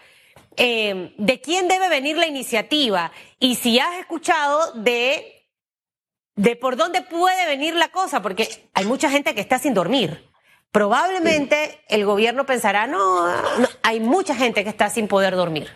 Eh, 0.56 1.14
¿De 1.18 1.40
quién 1.40 1.68
debe 1.68 1.88
venir 1.88 2.16
la 2.16 2.26
iniciativa? 2.26 3.12
Y 3.38 3.56
si 3.56 3.78
has 3.78 3.98
escuchado 3.98 4.72
de 4.72 5.37
de 6.38 6.54
por 6.54 6.76
dónde 6.76 7.02
puede 7.02 7.46
venir 7.46 7.74
la 7.74 7.90
cosa, 7.90 8.22
porque 8.22 8.48
hay 8.72 8.86
mucha 8.86 9.10
gente 9.10 9.34
que 9.34 9.40
está 9.40 9.58
sin 9.58 9.74
dormir. 9.74 10.22
Probablemente 10.70 11.80
el 11.88 12.04
gobierno 12.04 12.46
pensará, 12.46 12.86
no, 12.86 13.26
hay 13.82 13.98
mucha 13.98 14.36
gente 14.36 14.62
que 14.62 14.70
está 14.70 14.88
sin 14.88 15.08
poder 15.08 15.34
dormir. 15.34 15.66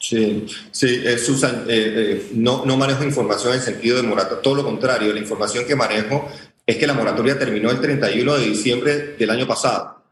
Sí, 0.00 0.46
sí, 0.70 1.02
eh, 1.04 1.18
Susan, 1.18 1.66
eh, 1.68 1.92
eh, 1.96 2.28
no, 2.32 2.64
no 2.64 2.76
manejo 2.78 3.04
información 3.04 3.52
en 3.52 3.60
sentido 3.60 3.98
de 3.98 4.02
moratoria, 4.02 4.42
todo 4.42 4.54
lo 4.54 4.64
contrario, 4.64 5.12
la 5.12 5.20
información 5.20 5.66
que 5.66 5.76
manejo 5.76 6.30
es 6.64 6.76
que 6.76 6.86
la 6.86 6.94
moratoria 6.94 7.38
terminó 7.38 7.70
el 7.70 7.80
31 7.80 8.34
de 8.36 8.46
diciembre 8.46 9.14
del 9.18 9.30
año 9.30 9.46
pasado. 9.46 10.02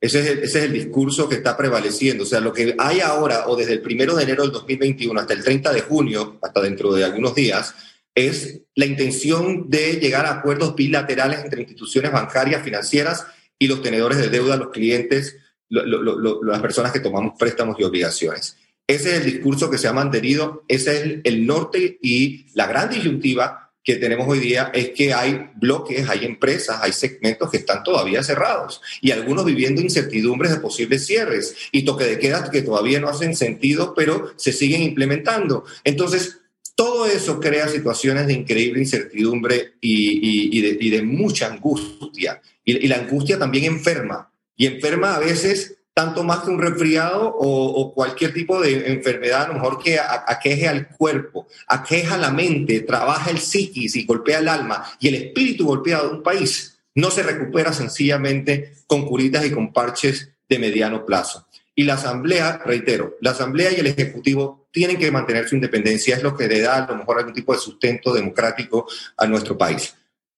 Ese 0.00 0.20
es, 0.20 0.26
el, 0.26 0.38
ese 0.40 0.58
es 0.58 0.64
el 0.64 0.72
discurso 0.72 1.28
que 1.28 1.36
está 1.36 1.56
prevaleciendo. 1.56 2.24
O 2.24 2.26
sea, 2.26 2.40
lo 2.40 2.52
que 2.52 2.74
hay 2.78 3.00
ahora, 3.00 3.48
o 3.48 3.56
desde 3.56 3.74
el 3.74 3.82
1 3.84 4.14
de 4.14 4.22
enero 4.22 4.42
del 4.42 4.52
2021 4.52 5.20
hasta 5.20 5.34
el 5.34 5.42
30 5.42 5.72
de 5.72 5.80
junio, 5.82 6.38
hasta 6.42 6.60
dentro 6.60 6.92
de 6.92 7.04
algunos 7.04 7.34
días, 7.34 7.74
es 8.18 8.62
la 8.74 8.84
intención 8.84 9.70
de 9.70 9.94
llegar 9.94 10.26
a 10.26 10.32
acuerdos 10.32 10.74
bilaterales 10.74 11.40
entre 11.44 11.62
instituciones 11.62 12.10
bancarias, 12.10 12.64
financieras 12.64 13.26
y 13.56 13.68
los 13.68 13.80
tenedores 13.80 14.18
de 14.18 14.28
deuda, 14.28 14.56
los 14.56 14.70
clientes, 14.70 15.36
las 15.68 16.60
personas 16.60 16.90
que 16.90 16.98
tomamos 16.98 17.34
préstamos 17.38 17.76
y 17.78 17.84
obligaciones. 17.84 18.56
Ese 18.88 19.10
es 19.10 19.16
el 19.18 19.24
discurso 19.24 19.70
que 19.70 19.78
se 19.78 19.86
ha 19.86 19.92
mantenido, 19.92 20.64
ese 20.66 20.96
es 20.96 21.20
el, 21.22 21.46
norte 21.46 21.98
y 22.02 22.46
la 22.54 22.66
gran 22.66 22.90
disyuntiva 22.90 23.72
que 23.84 23.96
tenemos 23.96 24.26
hoy 24.26 24.40
día 24.40 24.72
es 24.74 24.90
que 24.90 25.14
hay 25.14 25.50
bloques, 25.54 26.08
hay 26.08 26.24
empresas, 26.24 26.80
hay 26.82 26.92
segmentos 26.92 27.50
que 27.50 27.58
están 27.58 27.84
todavía 27.84 28.24
cerrados 28.24 28.80
y 29.00 29.12
algunos 29.12 29.44
viviendo 29.44 29.80
incertidumbres 29.80 30.50
de 30.50 30.60
posibles 30.60 31.06
cierres 31.06 31.54
y 31.70 31.84
toque 31.84 32.04
de 32.04 32.18
queda 32.18 32.50
que 32.50 32.62
todavía 32.62 32.98
no 32.98 33.08
hacen 33.08 33.36
sentido, 33.36 33.94
pero 33.94 34.32
se 34.36 34.52
siguen 34.52 34.82
implementando. 34.82 35.64
Entonces, 35.84 36.38
todo 36.78 37.06
eso 37.06 37.40
crea 37.40 37.66
situaciones 37.66 38.28
de 38.28 38.34
increíble 38.34 38.78
incertidumbre 38.78 39.72
y, 39.80 40.90
de, 40.90 41.02
mucha 41.02 41.48
angustia. 41.48 42.40
Y, 42.64 42.86
la 42.86 42.98
angustia 42.98 43.36
también 43.36 43.64
enferma. 43.64 44.30
Y 44.56 44.66
enferma 44.66 45.16
a 45.16 45.18
veces 45.18 45.78
tanto 45.92 46.22
más 46.22 46.44
que 46.44 46.50
un 46.50 46.60
resfriado 46.60 47.34
o, 47.36 47.92
cualquier 47.92 48.32
tipo 48.32 48.60
de 48.60 48.92
enfermedad, 48.92 49.42
a 49.42 49.48
lo 49.48 49.54
mejor 49.54 49.82
que 49.82 49.98
aqueje 49.98 50.68
al 50.68 50.86
cuerpo, 50.90 51.48
aqueja 51.66 52.16
la 52.16 52.30
mente, 52.30 52.82
trabaja 52.82 53.32
el 53.32 53.40
psiquis 53.40 53.96
y 53.96 54.04
golpea 54.04 54.38
el 54.38 54.46
alma 54.46 54.84
y 55.00 55.08
el 55.08 55.16
espíritu 55.16 55.66
golpea 55.66 55.98
a 55.98 56.02
un 56.04 56.22
país, 56.22 56.78
no 56.94 57.10
se 57.10 57.24
recupera 57.24 57.72
sencillamente 57.72 58.74
con 58.86 59.04
curitas 59.04 59.44
y 59.44 59.50
con 59.50 59.72
parches 59.72 60.30
de 60.48 60.60
mediano 60.60 61.04
plazo. 61.04 61.48
Y 61.74 61.82
la 61.82 61.94
Asamblea, 61.94 62.62
reitero, 62.64 63.16
la 63.20 63.32
Asamblea 63.32 63.72
y 63.72 63.80
el 63.80 63.88
Ejecutivo 63.88 64.57
tienen 64.70 64.98
que 64.98 65.10
mantener 65.10 65.48
su 65.48 65.54
independencia, 65.54 66.16
es 66.16 66.22
lo 66.22 66.36
que 66.36 66.48
le 66.48 66.60
da 66.60 66.84
a 66.84 66.90
lo 66.90 66.96
mejor 66.96 67.18
algún 67.18 67.34
tipo 67.34 67.52
de 67.52 67.58
sustento 67.58 68.12
democrático 68.12 68.86
a 69.16 69.26
nuestro 69.26 69.56
país. 69.56 69.94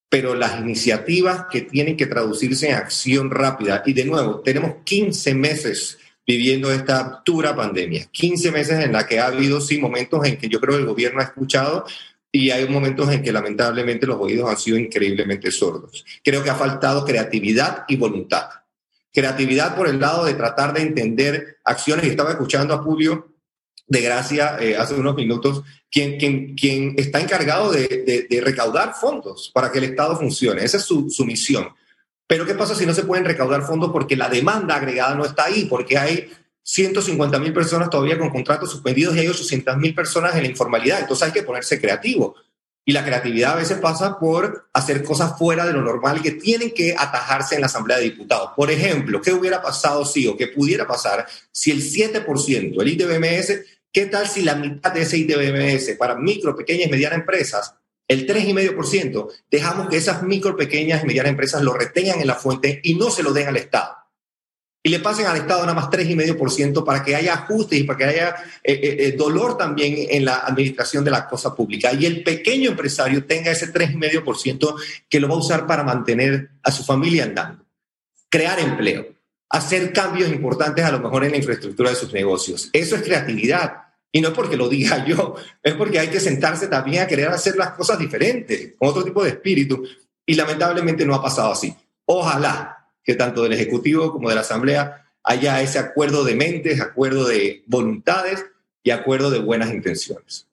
Pero 0.09 0.35
las 0.35 0.61
iniciativas 0.61 1.47
que 1.51 1.63
tienen 1.63 1.97
que 1.97 2.07
traducirse 2.07 2.69
en 2.69 2.75
acción 2.75 3.31
rápida, 3.31 3.83
y 3.87 3.93
de 3.93 4.05
nuevo, 4.05 4.41
tenemos 4.41 4.77
15 4.85 5.35
meses 5.35 5.99
viviendo 6.27 6.73
esta 6.73 7.23
dura 7.25 7.55
pandemia, 7.55 8.07
15 8.11 8.53
meses 8.53 8.85
en 8.85 8.93
la 8.93 9.07
que 9.07 9.19
ha 9.19 9.27
habido, 9.27 9.61
sí, 9.61 9.79
momentos 9.79 10.25
en 10.27 10.37
que 10.37 10.49
yo 10.49 10.61
creo 10.61 10.77
que 10.77 10.83
el 10.83 10.89
gobierno 10.89 11.21
ha 11.21 11.25
escuchado 11.25 11.85
y 12.33 12.51
hay 12.51 12.69
momentos 12.69 13.11
en 13.13 13.23
que 13.23 13.33
lamentablemente 13.33 14.07
los 14.07 14.21
oídos 14.21 14.49
han 14.49 14.59
sido 14.59 14.79
increíblemente 14.79 15.51
sordos. 15.51 16.05
Creo 16.23 16.43
que 16.43 16.51
ha 16.51 16.55
faltado 16.55 17.05
creatividad 17.05 17.85
y 17.89 17.97
voluntad 17.97 18.49
creatividad 19.13 19.77
por 19.77 19.89
el 19.89 20.01
lado 20.01 20.25
de 20.25 20.35
tratar 20.35 20.73
de 20.73 20.83
entender 20.83 21.59
acciones. 21.65 22.07
Estaba 22.07 22.31
escuchando 22.31 22.75
a 22.75 22.79
Julio 22.79 23.30
de 23.91 24.01
Gracia 24.01 24.57
eh, 24.61 24.77
hace 24.77 24.95
unos 24.95 25.17
minutos, 25.17 25.63
quien, 25.91 26.17
quien, 26.17 26.55
quien 26.55 26.95
está 26.97 27.21
encargado 27.21 27.73
de, 27.73 28.27
de, 28.31 28.41
recaudar 28.41 28.95
fondos 28.95 29.51
para 29.53 29.73
que 29.73 29.79
el 29.79 29.85
Estado 29.85 30.17
funcione. 30.17 30.65
Esa 30.65 30.77
es 30.77 30.85
su, 30.85 31.11
su 31.11 31.27
misión. 31.27 31.69
Pero 32.29 32.47
¿qué 32.47 32.55
pasa 32.55 32.77
si 32.77 32.87
no 32.87 32.95
se 32.95 33.03
pueden 33.03 33.25
recaudar 33.25 33.63
fondos 33.63 33.91
porque 33.91 34.17
la 34.17 34.29
demanda 34.29 34.77
agregada 34.77 35.17
no 35.17 35.25
está 35.25 35.47
ahí? 35.47 35.65
Porque 35.65 35.99
hay 35.99 36.31
150 36.63 37.41
mil 37.41 37.53
personas 37.53 37.91
todavía 37.91 38.17
con 38.17 38.31
contratos 38.31 38.71
suspendidos 38.71 39.17
y 39.17 39.19
hay 39.19 39.29
800 39.29 39.77
mil 39.77 39.93
personas 39.93 40.37
en 40.37 40.45
la 40.45 40.49
informalidad. 40.49 41.01
Entonces 41.01 41.27
hay 41.27 41.33
que 41.33 41.43
ponerse 41.43 41.81
creativo. 41.81 42.37
Y 42.85 42.93
la 42.93 43.05
creatividad 43.05 43.55
a 43.55 43.57
veces 43.57 43.79
pasa 43.79 44.21
por 44.21 44.69
hacer 44.73 45.03
cosas 45.03 45.37
fuera 45.37 45.67
de 45.67 45.73
lo 45.73 45.83
normal 45.83 46.23
que 46.23 46.31
tienen 46.31 46.71
que 46.71 46.95
atajarse 46.97 47.57
en 47.57 47.63
la 47.63 47.67
Asamblea 47.67 47.99
de 47.99 48.05
Diputados. 48.05 48.51
Por 48.55 48.71
ejemplo, 48.71 49.21
¿qué 49.21 49.33
hubiera 49.33 49.61
pasado 49.61 50.05
si 50.05 50.29
o 50.29 50.37
qué 50.37 50.47
pudiera 50.47 50.87
pasar 50.87 51.27
si 51.51 51.73
el 51.73 51.83
7%, 51.83 52.81
el 52.81 52.89
ITBMS, 52.89 53.80
qué 53.93 54.07
tal 54.07 54.27
si 54.27 54.43
la 54.43 54.55
mitad 54.55 54.93
de 54.93 55.03
ese 55.03 55.19
ITBMS 55.19 55.97
para 55.99 56.17
micro, 56.17 56.57
pequeñas 56.57 56.89
y 56.89 56.91
medianas 56.91 57.21
empresas, 57.21 57.75
el 58.09 58.27
3,5%, 58.27 59.29
dejamos 59.51 59.89
que 59.89 59.97
esas 59.97 60.23
micro, 60.23 60.57
pequeñas 60.57 61.03
y 61.03 61.07
medianas 61.07 61.31
empresas 61.31 61.63
lo 61.63 61.73
retengan 61.73 62.21
en 62.21 62.27
la 62.27 62.35
fuente 62.35 62.81
y 62.83 62.95
no 62.95 63.11
se 63.11 63.23
lo 63.23 63.33
den 63.33 63.49
al 63.49 63.57
Estado? 63.57 64.01
y 64.83 64.89
le 64.89 65.01
pasen 65.01 65.27
al 65.27 65.37
Estado 65.37 65.61
nada 65.61 65.75
más 65.75 65.91
3,5% 65.91 66.85
para 66.85 67.05
que 67.05 67.15
haya 67.15 67.35
ajustes 67.35 67.79
y 67.79 67.85
para 67.85 67.99
que 67.99 68.05
haya 68.05 68.29
eh, 68.63 68.73
eh, 68.73 68.97
eh, 68.99 69.13
dolor 69.13 69.59
también 69.59 69.95
en 70.11 70.25
la 70.25 70.39
administración 70.39 71.05
de 71.05 71.11
la 71.11 71.29
cosa 71.29 71.55
pública. 71.55 71.93
Y 71.93 72.07
el 72.07 72.23
pequeño 72.23 72.71
empresario 72.71 73.25
tenga 73.25 73.51
ese 73.51 73.73
3,5% 73.73 74.75
que 75.09 75.21
lo 75.21 75.29
va 75.29 75.35
a 75.35 75.39
usar 75.39 75.67
para 75.67 75.83
mantener 75.83 76.51
a 76.63 76.71
su 76.71 76.83
familia 76.83 77.25
andando, 77.25 77.65
crear 78.31 78.59
empleo, 78.59 79.07
hacer 79.51 79.93
cambios 79.93 80.31
importantes 80.31 80.85
a 80.85 80.93
lo 80.93 81.01
mejor 81.01 81.25
en 81.25 81.33
la 81.33 81.37
infraestructura 81.37 81.91
de 81.91 81.97
sus 81.97 82.13
negocios. 82.13 82.71
Eso 82.73 82.97
es 82.97 83.03
creatividad. 83.03 83.80
Y 84.13 84.21
no 84.21 84.29
es 84.29 84.35
porque 84.35 84.57
lo 84.57 84.69
diga 84.69 85.05
yo, 85.07 85.37
es 85.63 85.75
porque 85.75 85.99
hay 85.99 86.09
que 86.09 86.21
sentarse 86.21 86.69
también 86.69 87.03
a 87.03 87.07
querer 87.07 87.29
hacer 87.29 87.57
las 87.57 87.73
cosas 87.73 87.99
diferentes, 87.99 88.75
con 88.79 88.89
otro 88.89 89.05
tipo 89.05 89.23
de 89.23 89.31
espíritu. 89.31 89.85
Y 90.27 90.35
lamentablemente 90.35 91.05
no 91.05 91.15
ha 91.15 91.23
pasado 91.23 91.53
así. 91.53 91.75
Ojalá 92.07 92.89
que 93.05 93.15
tanto 93.15 93.43
del 93.43 93.53
Ejecutivo 93.53 94.13
como 94.13 94.29
de 94.29 94.35
la 94.35 94.43
Asamblea 94.43 95.07
haya 95.25 95.61
ese 95.61 95.79
acuerdo 95.79 96.25
de 96.25 96.35
mentes, 96.35 96.81
acuerdo 96.81 97.27
de 97.27 97.63
voluntades 97.67 98.45
y 98.83 98.91
acuerdo 98.91 99.31
de 99.31 99.39
buenas 99.39 99.71
intenciones. 99.71 100.47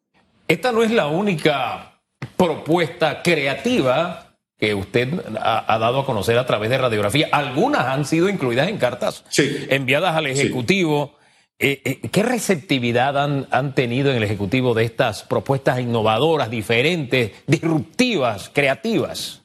Esta 0.47 0.71
no 0.71 0.83
es 0.83 0.91
la 0.91 1.07
única 1.07 1.99
propuesta 2.35 3.21
creativa 3.21 4.35
que 4.57 4.73
usted 4.73 5.09
ha, 5.39 5.77
dado 5.77 5.99
a 5.99 6.05
conocer 6.05 6.37
a 6.37 6.45
través 6.45 6.69
de 6.69 6.77
radiografía. 6.77 7.29
Algunas 7.31 7.85
han 7.85 8.05
sido 8.05 8.27
incluidas 8.27 8.67
en 8.69 8.77
cartas 8.77 9.23
enviadas 9.69 10.15
al 10.15 10.27
Ejecutivo. 10.27 11.15
Eh, 11.59 11.81
eh, 11.85 12.09
¿Qué 12.11 12.21
receptividad 12.21 13.17
han, 13.17 13.47
han, 13.49 13.73
tenido 13.73 14.11
en 14.11 14.17
el 14.17 14.23
Ejecutivo 14.23 14.75
de 14.75 14.83
estas 14.83 15.23
propuestas 15.23 15.79
innovadoras, 15.79 16.51
diferentes, 16.51 17.31
disruptivas, 17.47 18.51
creativas? 18.53 19.41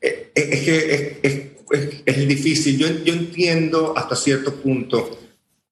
Eh, 0.00 0.32
es 0.34 0.64
que 0.64 1.52
es, 2.04 2.28
difícil. 2.28 2.76
Yo, 2.76 2.88
yo, 3.04 3.14
entiendo 3.14 3.96
hasta 3.96 4.16
cierto 4.16 4.52
punto 4.56 5.20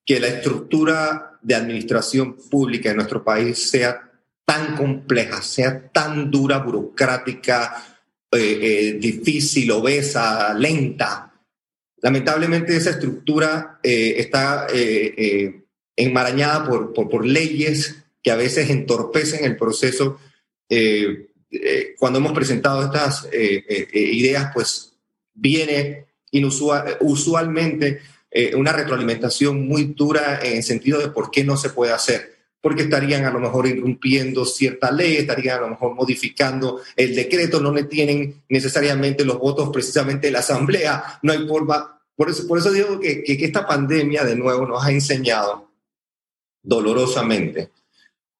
que 0.07 0.21
la 0.21 0.29
estructura 0.29 1.39
de 1.43 1.57
administración 1.57 2.37
pública 2.49 2.91
en 2.91 2.97
nuestro 2.97 3.25
país 3.25 3.71
sea 3.71 4.09
tan 4.45 4.77
compleja, 4.77 5.43
sea 5.43 5.91
tan 5.91 6.31
dura, 6.31 6.59
burocrática, 6.59 7.85
difícil, 8.31 9.71
obesa, 9.73 10.55
lenta. 10.55 11.30
Lamentablemente 12.03 12.77
esa 12.77 12.91
estructura 12.91 13.79
está 13.83 14.67
enmarañada 15.97 16.67
por, 16.67 16.95
por, 16.95 17.09
por, 17.09 17.27
leyes 17.27 18.03
que 18.23 18.31
a 18.31 18.37
veces 18.37 18.71
entorpecen 18.71 19.45
el 19.45 19.57
proceso 19.57 20.19
eh, 21.51 21.97
cuando 21.99 22.21
hemos 22.21 22.33
presentado 22.33 22.85
estas 22.85 23.29
eh, 23.33 23.65
eh, 23.69 23.89
ideas, 23.93 24.51
pues 24.55 24.93
viene 25.35 26.07
inusual, 26.31 26.97
usualmente 27.01 28.01
una 28.55 28.73
retroalimentación 28.73 29.67
muy 29.67 29.87
dura 29.97 30.39
en 30.41 30.59
el 30.59 30.63
sentido 30.63 31.01
de 31.01 31.09
por 31.09 31.33
qué 31.33 31.43
no 31.43 31.57
se 31.57 31.71
puede 31.71 31.93
hacer. 31.93 32.37
Porque 32.61 32.83
estarían 32.83 33.25
a 33.25 33.31
lo 33.31 33.41
mejor 33.41 33.67
irrumpiendo 33.67 34.45
cierta 34.45 34.91
ley, 34.91 35.17
estarían 35.17 35.59
a 35.59 35.61
lo 35.63 35.69
mejor 35.71 35.95
modificando 35.95 36.81
el 36.95 37.15
decreto, 37.15 37.61
no 37.61 37.73
le 37.73 37.85
tienen 37.85 38.43
necesariamente 38.49 39.25
los 39.25 39.39
votos 39.39 39.71
precisamente 39.73 40.27
de 40.27 40.33
la 40.33 40.41
Asamblea, 40.41 41.19
no 41.23 41.33
hay 41.33 41.47
forma. 41.47 42.01
Por 42.15 42.29
eso, 42.29 42.47
por 42.47 42.59
eso 42.59 42.71
digo 42.71 43.01
que, 43.01 43.23
que 43.23 43.45
esta 43.45 43.67
pandemia 43.67 44.25
de 44.25 44.37
nuevo 44.37 44.67
nos 44.67 44.85
ha 44.85 44.91
enseñado 44.91 45.71
dolorosamente 46.63 47.71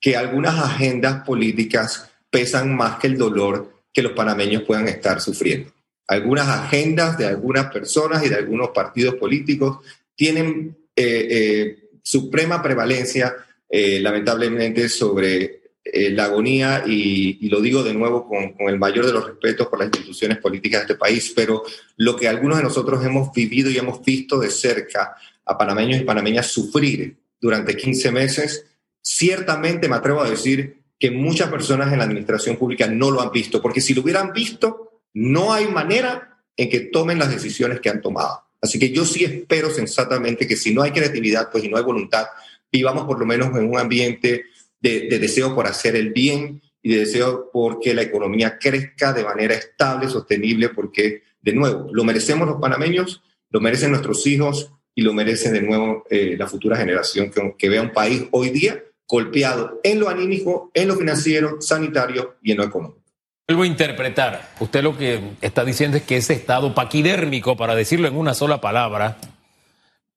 que 0.01 0.17
algunas 0.17 0.59
agendas 0.59 1.25
políticas 1.25 2.11
pesan 2.31 2.75
más 2.75 2.99
que 2.99 3.07
el 3.09 3.19
dolor 3.19 3.73
que 3.93 4.03
los 4.03 4.13
panameños 4.13 4.63
puedan 4.63 4.89
estar 4.89 5.21
sufriendo. 5.21 5.73
Algunas 6.07 6.49
agendas 6.49 7.19
de 7.19 7.27
algunas 7.27 7.71
personas 7.71 8.25
y 8.25 8.29
de 8.29 8.37
algunos 8.37 8.71
partidos 8.71 9.15
políticos 9.17 9.79
tienen 10.15 10.77
eh, 10.97 11.29
eh, 11.31 11.91
suprema 12.03 12.63
prevalencia, 12.63 13.35
eh, 13.71 14.01
lamentablemente, 14.01 14.89
sobre 14.89 15.61
la 15.83 16.25
agonía, 16.25 16.85
y, 16.87 17.49
lo 17.49 17.61
digo 17.61 17.83
de 17.83 17.95
nuevo 17.95 18.29
con, 18.29 18.53
con, 18.53 18.69
el 18.69 18.79
mayor 18.79 19.07
de 19.07 19.13
los 19.13 19.27
respetos 19.27 19.67
por 19.67 19.79
las 19.79 19.87
instituciones 19.87 20.39
políticas 20.39 20.81
de 20.81 20.93
este 20.93 20.95
país, 20.95 21.33
pero 21.35 21.65
lo 21.97 22.15
que 22.17 22.29
algunos 22.29 22.59
de 22.59 22.65
nosotros 22.65 23.05
hemos 23.05 23.33
vivido 23.33 23.71
y 23.71 23.79
hemos 23.79 24.05
visto 24.05 24.39
de 24.39 24.51
cerca 24.51 25.17
a 25.45 25.59
panameños 25.59 26.01
y 26.01 26.05
panameñas 26.05 26.47
sufrir 26.47 27.17
durante 27.41 27.77
15 27.77 28.13
meses, 28.13 28.67
ciertamente 29.01 29.89
me 29.89 29.97
atrevo 29.97 30.21
a 30.21 30.31
decir 30.31 30.83
que 30.99 31.11
muchas 31.11 31.49
personas 31.49 31.91
en 31.93 31.99
la 31.99 32.05
administración 32.05 32.57
pública 32.57 32.87
no 32.87 33.11
lo 33.11 33.23
han 33.23 33.33
visto, 33.33 33.63
porque 33.63 33.81
si 33.81 33.95
lo 33.95 34.03
hubieran 34.03 34.33
visto, 34.33 35.01
no 35.15 35.53
hay 35.53 35.67
manera 35.67 36.39
en 36.57 36.69
que 36.69 36.81
tomen 36.81 37.19
las 37.19 37.31
decisiones 37.31 37.81
que 37.81 37.89
han 37.89 38.03
tomado. 38.03 38.45
Así 38.61 38.79
que 38.79 38.91
yo 38.91 39.07
sí 39.07 39.25
espero 39.25 39.71
sensatamente 39.71 40.47
que 40.47 40.57
si 40.57 40.75
no 40.75 40.83
hay 40.83 40.91
creatividad, 40.91 41.51
pues 41.51 41.65
y 41.65 41.69
no 41.69 41.79
hay 41.79 41.83
voluntad, 41.83 42.27
vivamos 42.73 43.05
por 43.05 43.19
lo 43.19 43.27
menos 43.27 43.57
en 43.57 43.69
un 43.69 43.79
ambiente 43.79 44.45
de, 44.81 45.19
deseo 45.19 45.55
por 45.55 45.67
hacer 45.67 45.97
el 45.97 46.13
bien 46.13 46.63
y 46.83 46.95
de 46.95 47.01
deseo 47.01 47.51
por 47.53 47.81
que 47.81 47.95
la 47.95 48.03
economía 48.03 48.59
crezca 48.59 49.13
de 49.13 49.25
manera 49.25 49.55
estable, 49.55 50.09
sostenible, 50.09 50.71
porque, 50.71 51.23
de 51.43 51.53
nuevo, 51.53 51.89
lo 51.93 52.05
merecemos 52.05 52.49
los 52.49 52.61
panameños, 52.61 53.23
lo 53.51 53.61
merecen 53.61 53.91
nuestros 53.91 54.27
hijos 54.27 54.73
y 54.95 55.03
lo 55.03 55.13
merecen 55.13 55.53
de 55.53 55.63
nuevo 55.63 56.05
eh, 56.11 56.37
la 56.39 56.47
futura 56.47 56.77
generación 56.77 57.31
que, 57.31 57.55
que 57.59 57.69
vea 57.69 57.83
un 57.83 57.93
país 57.93 58.25
hoy 58.31 58.51
día 58.51 58.83
golpeado 59.07 59.81
en 59.83 59.99
lo 59.99 60.09
anímico, 60.09 60.71
en 60.73 60.89
lo 60.89 60.95
financiero, 60.95 61.61
sanitario 61.61 62.37
y 62.43 62.53
en 62.53 62.59
lo 62.59 62.65
económico. 62.65 63.01
Vuelvo 63.49 63.65
a 63.65 63.67
interpretar. 63.67 64.53
Usted 64.61 64.85
lo 64.85 64.97
que 64.97 65.21
está 65.41 65.65
diciendo 65.65 65.97
es 65.97 66.05
que 66.05 66.17
ese 66.17 66.35
estado 66.35 66.73
paquidérmico, 66.73 67.57
para 67.57 67.75
decirlo 67.75 68.07
en 68.07 68.17
una 68.17 68.33
sola 68.33 68.61
palabra, 68.61 69.19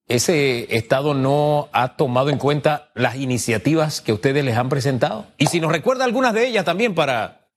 ese 0.08 0.76
estado 0.76 1.14
no 1.14 1.70
ha 1.72 1.96
tomado 1.96 2.30
en 2.30 2.38
cuenta 2.38 2.92
las 2.94 3.16
iniciativas 3.16 4.02
que 4.02 4.14
ustedes 4.14 4.44
les 4.44 4.58
han 4.58 4.70
presentado. 4.70 5.28
Y 5.38 5.48
si 5.48 5.60
nos 5.60 5.72
recuerda 5.72 6.06
algunas 6.06 6.34
de 6.34 6.48
ellas 6.48 6.66
también 6.66 6.94
para 6.94 7.48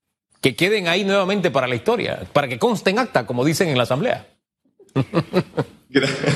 que 0.40 0.54
queden 0.54 0.88
ahí 0.88 1.04
nuevamente 1.04 1.50
para 1.50 1.66
la 1.66 1.74
historia, 1.74 2.20
para 2.32 2.48
que 2.48 2.58
consten 2.58 2.98
acta, 2.98 3.26
como 3.26 3.44
dicen 3.44 3.68
en 3.68 3.76
la 3.76 3.82
Asamblea. 3.84 4.28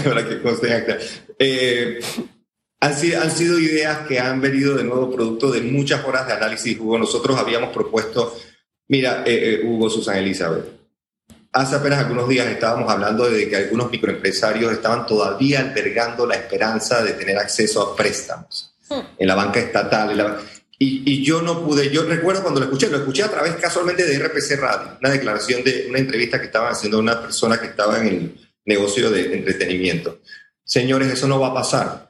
para 0.05 0.29
que 0.29 0.43
consten 0.43 0.73
acta. 0.73 0.99
Eh, 1.39 2.01
han 2.81 2.97
sido, 2.97 3.59
ideas 3.59 4.07
que 4.09 4.19
han 4.19 4.41
venido 4.41 4.75
de 4.75 4.85
nuevo 4.85 5.11
producto 5.11 5.51
de 5.51 5.61
muchas 5.61 6.05
horas 6.05 6.27
de 6.27 6.33
análisis, 6.33 6.79
Hugo. 6.79 6.99
Nosotros 6.99 7.39
habíamos 7.39 7.71
propuesto, 7.71 8.35
mira, 8.89 9.23
eh, 9.27 9.61
eh, 9.61 9.67
Hugo, 9.67 9.91
Susan 9.91 10.17
Elizabeth, 10.17 10.65
hace 11.53 11.77
apenas 11.77 11.99
algunos 11.99 12.29
días 12.29 12.47
estábamos 12.47 12.91
hablando 12.91 13.29
de 13.29 13.49
que 13.49 13.57
algunos 13.57 13.91
microempresarios 13.91 14.73
estaban 14.73 15.07
todavía 15.07 15.61
albergando 15.61 16.27
la 16.27 16.37
esperanza 16.37 17.03
de 17.03 17.13
tener 17.13 17.39
acceso 17.39 17.83
a 17.83 17.97
préstamos 17.97 18.75
hmm. 18.89 19.01
en 19.19 19.29
la 19.29 19.35
banca 19.35 19.61
estatal. 19.61 20.39
y, 20.79 21.25
yo 21.25 21.43
no 21.43 21.65
pude, 21.65 21.91
yo 21.91 22.05
recuerdo 22.05 22.43
cuando 22.43 22.61
lo 22.61 22.67
escuché, 22.67 22.89
lo 22.89 22.99
escuché 22.99 23.23
a 23.23 23.31
través 23.31 23.55
casualmente 23.57 24.05
de 24.05 24.19
RPC 24.19 24.61
Radio, 24.61 24.97
una 25.01 25.11
declaración 25.11 25.63
de 25.65 25.87
una 25.89 25.99
entrevista 25.99 26.39
que 26.39 26.47
estaban 26.47 26.73
haciendo 26.73 26.99
una 26.99 27.21
persona 27.21 27.61
que 27.61 27.67
estaba 27.67 27.99
en 27.99 28.07
el 28.07 28.51
negocio 28.65 29.11
de 29.11 29.35
entretenimiento. 29.35 30.21
Señores, 30.65 31.13
eso 31.13 31.27
no 31.27 31.41
va 31.41 31.49
a 31.49 31.55
pasar. 31.55 32.10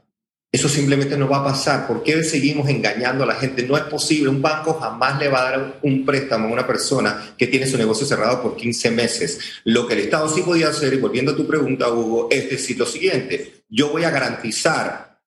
Eso 0.53 0.69
simplemente 0.69 1.17
no 1.17 1.29
va 1.29 1.39
a 1.39 1.45
pasar. 1.45 1.87
¿Por 1.87 2.03
qué 2.03 2.25
seguimos 2.25 2.69
engañando 2.69 3.23
a 3.23 3.27
la 3.27 3.37
gente? 3.37 3.63
No 3.63 3.77
es 3.77 3.85
posible. 3.85 4.31
Un 4.31 4.43
banco 4.43 4.75
jamás 4.75 5.21
le 5.21 5.29
va 5.29 5.41
a 5.41 5.51
dar 5.51 5.79
un 5.83 6.05
préstamo 6.05 6.49
a 6.49 6.53
una 6.53 6.67
persona 6.67 7.35
que 7.39 7.47
tiene 7.47 7.69
su 7.69 7.79
negocio 7.79 8.05
cerrado 8.05 8.43
por 8.43 8.57
15 8.57 8.91
meses. 8.91 9.39
Lo 9.65 9.87
que 9.87 9.95
el 9.95 10.01
Estado 10.01 10.29
sí 10.29 10.43
podía 10.43 10.69
hacer, 10.69 10.93
y 10.93 10.97
volviendo 10.97 11.33
a 11.33 11.37
tu 11.37 11.47
pregunta, 11.47 11.89
Hugo, 11.93 12.27
es 12.33 12.51
decir 12.51 12.77
lo 12.77 12.87
siguiente. 12.87 13.63
Yo 13.69 13.91
voy 13.91 14.03
a 14.03 14.11
garantizar 14.11 15.21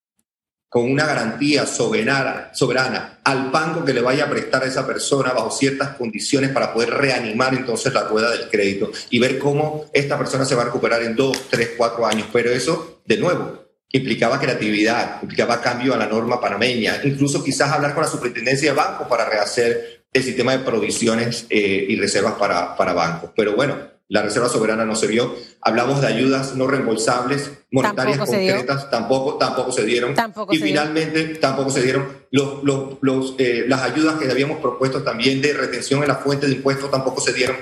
con 0.67 0.91
una 0.91 1.05
garantía 1.05 1.67
soberana, 1.67 2.49
soberana 2.53 3.19
al 3.23 3.49
banco 3.51 3.85
que 3.85 3.93
le 3.93 4.01
vaya 4.01 4.25
a 4.25 4.29
prestar 4.29 4.63
a 4.63 4.65
esa 4.65 4.85
persona 4.85 5.31
bajo 5.31 5.51
ciertas 5.51 5.95
condiciones 5.95 6.49
para 6.49 6.73
poder 6.73 6.89
reanimar 6.89 7.53
entonces 7.53 7.93
la 7.93 8.03
rueda 8.05 8.31
del 8.31 8.49
crédito 8.49 8.91
y 9.09 9.19
ver 9.19 9.39
cómo 9.39 9.85
esta 9.93 10.17
persona 10.17 10.43
se 10.45 10.55
va 10.55 10.63
a 10.63 10.65
recuperar 10.65 11.03
en 11.03 11.15
dos, 11.15 11.47
tres, 11.49 11.73
cuatro 11.77 12.05
años. 12.05 12.27
Pero 12.33 12.49
eso, 12.49 13.01
de 13.05 13.17
nuevo, 13.17 13.62
implicaba 13.93 14.39
creatividad, 14.39 15.21
implicaba 15.21 15.61
cambio 15.61 15.93
a 15.93 15.97
la 15.97 16.07
norma 16.07 16.41
panameña, 16.41 16.99
incluso 17.03 17.43
quizás 17.43 17.71
hablar 17.71 17.93
con 17.93 18.03
la 18.03 18.09
superintendencia 18.09 18.71
de 18.71 18.75
bancos 18.75 19.07
para 19.07 19.29
rehacer 19.29 20.03
el 20.11 20.23
sistema 20.23 20.51
de 20.51 20.59
provisiones 20.59 21.45
eh, 21.49 21.85
y 21.87 21.95
reservas 21.95 22.33
para, 22.33 22.75
para 22.75 22.93
bancos. 22.93 23.31
Pero 23.35 23.55
bueno, 23.55 23.93
la 24.09 24.21
Reserva 24.21 24.49
Soberana 24.49 24.83
no 24.85 24.95
se 24.95 25.07
vio. 25.07 25.35
Hablamos 25.61 26.01
de 26.01 26.07
ayudas 26.07 26.55
no 26.55 26.67
reembolsables, 26.67 27.51
monetarias 27.71 28.17
concretas, 28.17 28.89
tampoco, 28.89 29.35
tampoco 29.37 29.71
se 29.71 29.85
dieron. 29.85 30.15
y 30.51 30.57
finalmente 30.57 31.35
tampoco 31.35 31.69
se 31.69 31.81
dieron 31.81 32.07
los, 32.31 32.63
los, 32.63 32.97
los, 33.01 33.35
eh, 33.37 33.65
las 33.67 33.81
ayudas 33.81 34.19
que 34.19 34.29
habíamos 34.29 34.59
propuesto 34.59 35.03
también 35.03 35.41
de 35.41 35.53
retención 35.53 36.01
en 36.01 36.09
la 36.09 36.15
fuente 36.15 36.47
de 36.47 36.53
impuestos, 36.53 36.91
tampoco 36.91 37.21
se 37.21 37.33
dieron. 37.33 37.55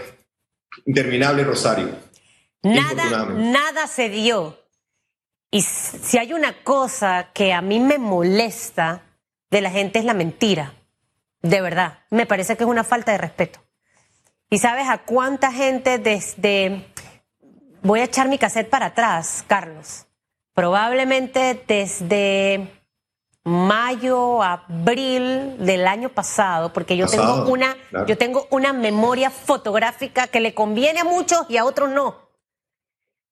Interminable, 0.85 1.43
Rosario. 1.43 1.89
Nada, 2.63 3.25
nada 3.33 3.87
se 3.87 4.09
dio. 4.09 4.60
Y 5.53 5.61
si 5.63 6.17
hay 6.17 6.31
una 6.31 6.63
cosa 6.63 7.31
que 7.33 7.51
a 7.51 7.61
mí 7.61 7.81
me 7.81 7.97
molesta 7.97 9.03
de 9.49 9.59
la 9.59 9.69
gente 9.69 9.99
es 9.99 10.05
la 10.05 10.13
mentira. 10.13 10.73
De 11.41 11.59
verdad. 11.59 11.99
Me 12.09 12.25
parece 12.25 12.55
que 12.55 12.63
es 12.63 12.69
una 12.69 12.85
falta 12.85 13.11
de 13.11 13.17
respeto. 13.17 13.59
¿Y 14.49 14.59
sabes 14.59 14.87
a 14.87 14.99
cuánta 14.99 15.51
gente 15.51 15.97
desde... 15.97 16.87
Voy 17.83 17.99
a 17.99 18.05
echar 18.05 18.29
mi 18.29 18.37
cassette 18.37 18.69
para 18.69 18.87
atrás, 18.87 19.43
Carlos. 19.45 20.05
Probablemente 20.53 21.61
desde 21.67 22.71
mayo, 23.43 24.43
abril 24.43 25.57
del 25.57 25.87
año 25.87 26.09
pasado, 26.09 26.71
porque 26.71 26.95
yo 26.95 27.07
tengo 27.07 27.47
una, 27.47 27.75
yo 28.05 28.17
tengo 28.17 28.47
una 28.51 28.71
memoria 28.71 29.31
fotográfica 29.31 30.27
que 30.27 30.39
le 30.39 30.53
conviene 30.53 30.99
a 30.99 31.05
muchos 31.05 31.45
y 31.49 31.57
a 31.57 31.65
otros 31.65 31.89
no 31.89 32.30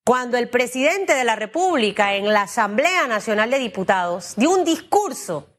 cuando 0.09 0.39
el 0.39 0.49
presidente 0.49 1.13
de 1.13 1.23
la 1.23 1.35
República 1.35 2.15
en 2.15 2.33
la 2.33 2.41
Asamblea 2.41 3.05
Nacional 3.05 3.51
de 3.51 3.59
Diputados 3.59 4.33
dio 4.37 4.49
un 4.49 4.65
discurso 4.65 5.49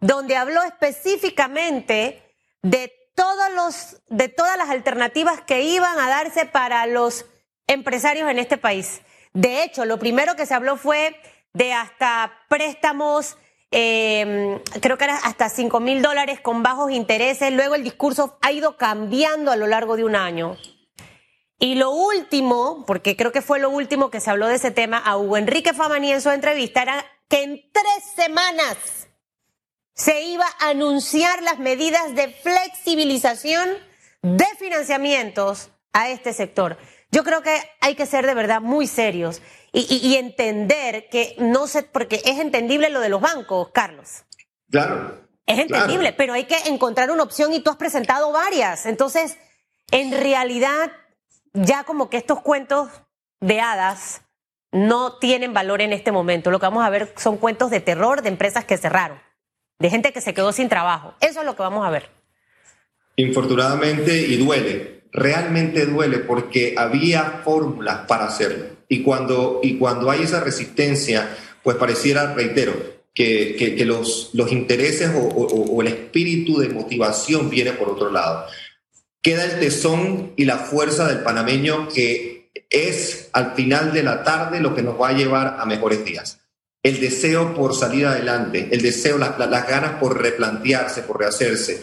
donde 0.00 0.34
habló 0.34 0.64
específicamente 0.64 2.20
de 2.60 2.92
todos 3.14 3.52
los 3.54 4.02
de 4.08 4.28
todas 4.28 4.58
las 4.58 4.70
alternativas 4.70 5.42
que 5.42 5.62
iban 5.62 5.96
a 5.96 6.08
darse 6.08 6.44
para 6.44 6.84
los 6.86 7.24
empresarios 7.68 8.28
en 8.28 8.40
este 8.40 8.58
país. 8.58 9.00
De 9.32 9.62
hecho, 9.62 9.84
lo 9.84 10.00
primero 10.00 10.34
que 10.34 10.44
se 10.44 10.54
habló 10.54 10.76
fue 10.76 11.14
de 11.52 11.72
hasta 11.72 12.32
préstamos, 12.48 13.38
em, 13.70 14.58
creo 14.80 14.98
que 14.98 15.04
era 15.04 15.18
hasta 15.18 15.48
5 15.48 15.78
mil 15.78 16.02
dólares 16.02 16.40
con 16.40 16.64
bajos 16.64 16.90
intereses. 16.90 17.52
Luego 17.52 17.76
el 17.76 17.84
discurso 17.84 18.38
ha 18.42 18.50
ido 18.50 18.76
cambiando 18.76 19.52
a 19.52 19.56
lo 19.56 19.68
largo 19.68 19.96
de 19.96 20.02
un 20.02 20.16
año. 20.16 20.56
Y 21.58 21.74
lo 21.74 21.90
último, 21.90 22.84
porque 22.86 23.16
creo 23.16 23.32
que 23.32 23.42
fue 23.42 23.58
lo 23.58 23.70
último 23.70 24.10
que 24.10 24.20
se 24.20 24.30
habló 24.30 24.46
de 24.46 24.54
ese 24.54 24.70
tema 24.70 24.98
a 24.98 25.16
Hugo 25.16 25.36
Enrique 25.36 25.74
Famani 25.74 26.12
en 26.12 26.20
su 26.20 26.30
entrevista, 26.30 26.82
era 26.82 27.04
que 27.28 27.42
en 27.42 27.60
tres 27.72 28.04
semanas 28.14 28.76
se 29.92 30.22
iba 30.22 30.46
a 30.60 30.68
anunciar 30.68 31.42
las 31.42 31.58
medidas 31.58 32.14
de 32.14 32.28
flexibilización 32.28 33.68
de 34.22 34.46
financiamientos 34.58 35.70
a 35.92 36.10
este 36.10 36.32
sector. 36.32 36.78
Yo 37.10 37.24
creo 37.24 37.42
que 37.42 37.56
hay 37.80 37.96
que 37.96 38.06
ser 38.06 38.24
de 38.26 38.34
verdad 38.34 38.60
muy 38.60 38.86
serios 38.86 39.42
y, 39.72 40.16
entender 40.16 41.08
que 41.10 41.34
no 41.38 41.66
sé, 41.66 41.82
porque 41.82 42.22
es 42.24 42.38
entendible 42.38 42.90
lo 42.90 43.00
de 43.00 43.08
los 43.08 43.20
bancos, 43.20 43.70
Carlos. 43.72 44.24
Claro. 44.70 45.26
Es 45.46 45.58
entendible, 45.58 46.12
pero 46.12 46.34
hay 46.34 46.44
que 46.44 46.56
encontrar 46.66 47.10
una 47.10 47.22
opción 47.22 47.52
y 47.52 47.60
tú 47.60 47.70
has 47.70 47.76
presentado 47.76 48.32
varias. 48.32 48.86
Entonces, 48.86 49.36
en 49.90 50.12
realidad, 50.12 50.90
ya 51.52 51.84
como 51.84 52.10
que 52.10 52.16
estos 52.16 52.40
cuentos 52.40 52.88
de 53.40 53.60
hadas 53.60 54.22
no 54.72 55.18
tienen 55.18 55.54
valor 55.54 55.80
en 55.80 55.92
este 55.92 56.12
momento. 56.12 56.50
Lo 56.50 56.58
que 56.58 56.66
vamos 56.66 56.84
a 56.84 56.90
ver 56.90 57.12
son 57.16 57.38
cuentos 57.38 57.70
de 57.70 57.80
terror 57.80 58.22
de 58.22 58.28
empresas 58.28 58.64
que 58.64 58.76
cerraron, 58.76 59.18
de 59.78 59.90
gente 59.90 60.12
que 60.12 60.20
se 60.20 60.34
quedó 60.34 60.52
sin 60.52 60.68
trabajo. 60.68 61.14
Eso 61.20 61.40
es 61.40 61.46
lo 61.46 61.56
que 61.56 61.62
vamos 61.62 61.86
a 61.86 61.90
ver. 61.90 62.10
Infortunadamente, 63.16 64.16
y 64.16 64.36
duele, 64.36 65.02
realmente 65.12 65.86
duele 65.86 66.18
porque 66.18 66.74
había 66.76 67.40
fórmulas 67.44 68.06
para 68.06 68.26
hacerlo. 68.26 68.66
Y 68.88 69.02
cuando, 69.02 69.60
y 69.62 69.78
cuando 69.78 70.10
hay 70.10 70.22
esa 70.22 70.40
resistencia, 70.40 71.28
pues 71.62 71.76
pareciera, 71.76 72.34
reitero, 72.34 72.98
que, 73.14 73.74
que, 73.76 73.84
los, 73.84 74.30
los, 74.34 74.52
intereses 74.52 75.10
o, 75.12 75.26
o 75.26 75.82
el 75.82 75.88
espíritu 75.88 76.58
de 76.58 76.68
motivación 76.68 77.50
viene 77.50 77.72
por 77.72 77.88
otro 77.88 78.12
lado 78.12 78.46
queda 79.28 79.44
el 79.44 79.60
tesón 79.60 80.32
y 80.36 80.46
la 80.46 80.56
fuerza 80.56 81.06
del 81.06 81.18
panameño 81.18 81.88
que 81.88 82.50
es 82.70 83.28
al 83.34 83.52
final 83.54 83.92
de 83.92 84.02
la 84.02 84.24
tarde 84.24 84.58
lo 84.58 84.74
que 84.74 84.80
nos 84.80 84.98
va 84.98 85.10
a 85.10 85.12
llevar 85.12 85.58
a 85.60 85.66
mejores 85.66 86.02
días. 86.02 86.40
El 86.82 86.98
deseo 86.98 87.52
por 87.52 87.74
salir 87.74 88.06
adelante, 88.06 88.68
el 88.70 88.80
deseo, 88.80 89.18
las 89.18 89.36
ganas 89.68 90.00
por 90.00 90.18
replantearse, 90.18 91.02
por 91.02 91.18
rehacerse. 91.18 91.78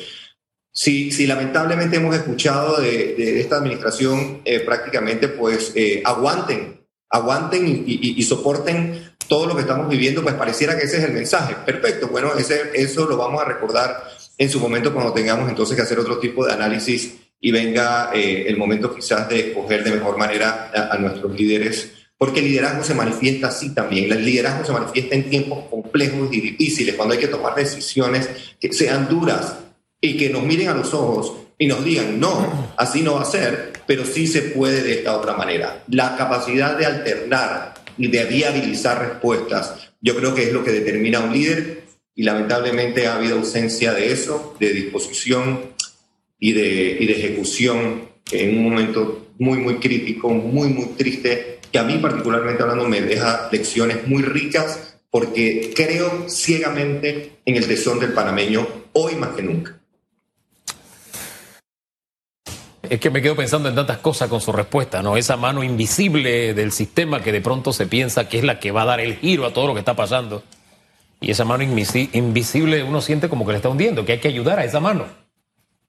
Si, 0.71 1.11
si 1.11 1.27
lamentablemente 1.27 1.97
hemos 1.97 2.15
escuchado 2.15 2.81
de, 2.81 3.39
esta 3.39 3.57
administración 3.57 4.41
eh, 4.43 4.61
prácticamente, 4.61 5.27
pues 5.27 5.71
eh, 5.75 6.01
aguanten, 6.03 6.83
aguanten 7.11 7.83
y, 7.85 8.23
soporten 8.23 9.13
todo 9.27 9.45
lo 9.45 9.55
que 9.55 9.61
estamos 9.61 9.87
viviendo, 9.87 10.23
pues 10.23 10.33
pareciera 10.33 10.75
que 10.75 10.85
ese 10.85 10.97
es 10.97 11.03
el 11.03 11.13
mensaje. 11.13 11.55
Perfecto, 11.63 12.07
bueno, 12.07 12.33
ese, 12.33 12.71
eso 12.73 13.05
lo 13.05 13.17
vamos 13.17 13.39
a 13.39 13.45
recordar 13.45 14.03
en 14.35 14.49
su 14.49 14.59
momento 14.59 14.91
cuando 14.91 15.13
tengamos 15.13 15.47
entonces 15.47 15.75
que 15.75 15.83
hacer 15.83 15.99
otro 15.99 16.17
tipo 16.17 16.43
de 16.43 16.51
análisis 16.51 17.24
y 17.39 17.51
venga 17.51 18.11
eh, 18.13 18.45
el 18.47 18.57
momento 18.57 18.95
quizás 18.95 19.29
de 19.29 19.49
escoger 19.49 19.83
de 19.83 19.91
mejor 19.91 20.17
manera 20.17 20.71
a, 20.91 20.97
nuestros 20.97 21.37
líderes, 21.37 21.91
porque 22.17 22.39
el 22.39 22.45
liderazgo 22.45 22.83
se 22.83 22.93
manifiesta 22.93 23.47
así 23.47 23.73
también. 23.73 24.11
El 24.11 24.25
liderazgo 24.25 24.65
se 24.65 24.71
manifiesta 24.71 25.15
en 25.15 25.29
tiempos 25.29 25.65
complejos 25.69 26.29
y 26.31 26.41
difíciles, 26.41 26.95
cuando 26.95 27.13
hay 27.13 27.19
que 27.19 27.27
tomar 27.27 27.55
decisiones 27.55 28.29
que 28.59 28.71
sean 28.73 29.07
duras 29.07 29.57
y 30.01 30.17
que 30.17 30.29
nos 30.29 30.43
miren 30.43 30.69
a 30.69 30.73
los 30.73 30.93
ojos 30.93 31.33
y 31.57 31.67
nos 31.67 31.83
digan, 31.83 32.19
no, 32.19 32.73
así 32.77 33.01
no 33.01 33.15
va 33.15 33.21
a 33.21 33.25
ser, 33.25 33.73
pero 33.85 34.05
sí 34.05 34.27
se 34.27 34.41
puede 34.41 34.81
de 34.81 34.93
esta 34.93 35.17
otra 35.17 35.33
manera. 35.33 35.83
La 35.87 36.17
capacidad 36.17 36.77
de 36.77 36.85
alternar 36.85 37.75
y 37.97 38.07
de 38.07 38.25
viabilizar 38.25 38.99
respuestas, 38.99 39.91
yo 40.01 40.15
creo 40.15 40.35
que 40.35 40.43
es 40.43 40.53
lo 40.53 40.63
que 40.63 40.71
determina 40.71 41.19
a 41.19 41.23
un 41.23 41.33
líder 41.33 41.83
y 42.13 42.23
lamentablemente 42.23 43.07
ha 43.07 43.15
habido 43.15 43.37
ausencia 43.37 43.93
de 43.93 44.11
eso, 44.11 44.55
de 44.59 44.71
disposición 44.71 45.74
y 46.39 46.53
de, 46.53 46.97
y 46.99 47.05
de 47.05 47.13
ejecución 47.13 48.09
en 48.31 48.57
un 48.57 48.63
momento 48.63 49.27
muy, 49.37 49.57
muy 49.57 49.75
crítico, 49.75 50.29
muy, 50.29 50.69
muy 50.69 50.85
triste, 50.97 51.59
que 51.71 51.79
a 51.79 51.83
mí 51.83 51.97
particularmente 51.97 52.63
hablando 52.63 52.87
me 52.87 53.01
deja 53.01 53.49
lecciones 53.51 54.07
muy 54.07 54.23
ricas 54.23 54.97
porque 55.09 55.73
creo 55.75 56.29
ciegamente 56.29 57.37
en 57.45 57.55
el 57.55 57.67
tesón 57.67 57.99
del 57.99 58.13
panameño 58.13 58.67
hoy 58.93 59.15
más 59.15 59.29
que 59.29 59.43
nunca. 59.43 59.79
Es 62.87 62.99
que 62.99 63.09
me 63.09 63.21
quedo 63.21 63.35
pensando 63.35 63.67
en 63.67 63.75
tantas 63.75 63.97
cosas 63.97 64.29
con 64.29 64.41
su 64.41 64.51
respuesta, 64.51 65.01
¿no? 65.01 65.17
Esa 65.17 65.37
mano 65.37 65.63
invisible 65.63 66.53
del 66.53 66.71
sistema 66.71 67.23
que 67.23 67.31
de 67.31 67.41
pronto 67.41 67.73
se 67.73 67.87
piensa 67.87 68.29
que 68.29 68.37
es 68.37 68.43
la 68.43 68.59
que 68.59 68.71
va 68.71 68.83
a 68.83 68.85
dar 68.85 68.99
el 68.99 69.15
giro 69.15 69.45
a 69.45 69.53
todo 69.53 69.67
lo 69.67 69.73
que 69.73 69.79
está 69.79 69.95
pasando. 69.95 70.43
Y 71.19 71.31
esa 71.31 71.45
mano 71.45 71.63
invisible 71.63 72.83
uno 72.83 73.01
siente 73.01 73.27
como 73.27 73.45
que 73.45 73.53
le 73.53 73.57
está 73.57 73.69
hundiendo, 73.69 74.05
que 74.05 74.11
hay 74.11 74.19
que 74.19 74.27
ayudar 74.27 74.59
a 74.59 74.65
esa 74.65 74.79
mano 74.79 75.24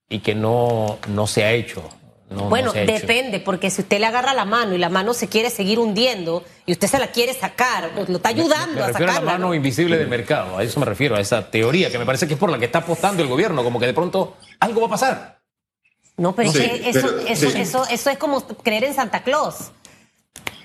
y 0.09 0.21
que 0.21 0.35
no, 0.35 0.99
no 1.09 1.27
se 1.27 1.45
ha 1.45 1.53
hecho. 1.53 1.83
bueno, 2.31 2.73
depende, 2.73 3.41
porque 3.41 3.71
si 3.71 3.83
usted 3.83 3.99
le 4.01 4.07
agarra 4.07 4.35
la 4.35 4.45
mano 4.45 4.75
y 4.75 4.79
la 4.79 4.89
mano 4.89 5.15
se 5.15 5.29
quiere 5.29 5.51
seguir 5.51 5.79
hundiendo 5.79 6.45
y 6.65 6.73
usted 6.73 6.89
se 6.89 6.99
la 6.99 7.09
quiere 7.09 7.35
sacar, 7.35 7.91
pues 7.95 8.09
lo 8.09 8.17
está 8.17 8.29
ayudando 8.31 8.83
a 8.85 8.89
sacarla. 8.93 9.13
a 9.13 9.21
la 9.21 9.33
mano 9.33 9.55
invisible 9.55 9.97
del 9.99 10.09
mercado, 10.09 10.59
a 10.59 10.63
eso 10.63 10.79
me 10.81 10.87
refiero, 10.87 11.17
a 11.17 11.21
esa 11.21 11.51
teoría 11.51 11.91
que 11.91 11.99
me 11.99 12.07
parece 12.07 12.27
que 12.27 12.35
es 12.35 12.41
por 12.41 12.51
la 12.51 12.59
que 12.59 12.67
está 12.67 12.79
apostando 12.81 13.23
el 13.23 13.29
gobierno, 13.29 13.63
como 13.65 13.79
que 13.81 13.87
de 13.87 13.95
pronto 13.95 14.37
algo 14.61 14.81
va 14.83 14.87
a 14.87 14.91
pasar. 14.91 15.39
No, 16.17 16.35
pero, 16.35 16.51
Sí, 16.51 16.63
es 16.63 16.71
que 16.81 16.89
eso, 16.91 17.07
pero- 17.09 17.21
eso, 17.29 17.51
sí. 17.51 17.61
eso, 17.61 17.87
eso 17.91 18.11
es 18.11 18.17
como 18.19 18.47
creer 18.47 18.85
en 18.85 18.95
Santa 18.95 19.23
Claus. 19.23 19.71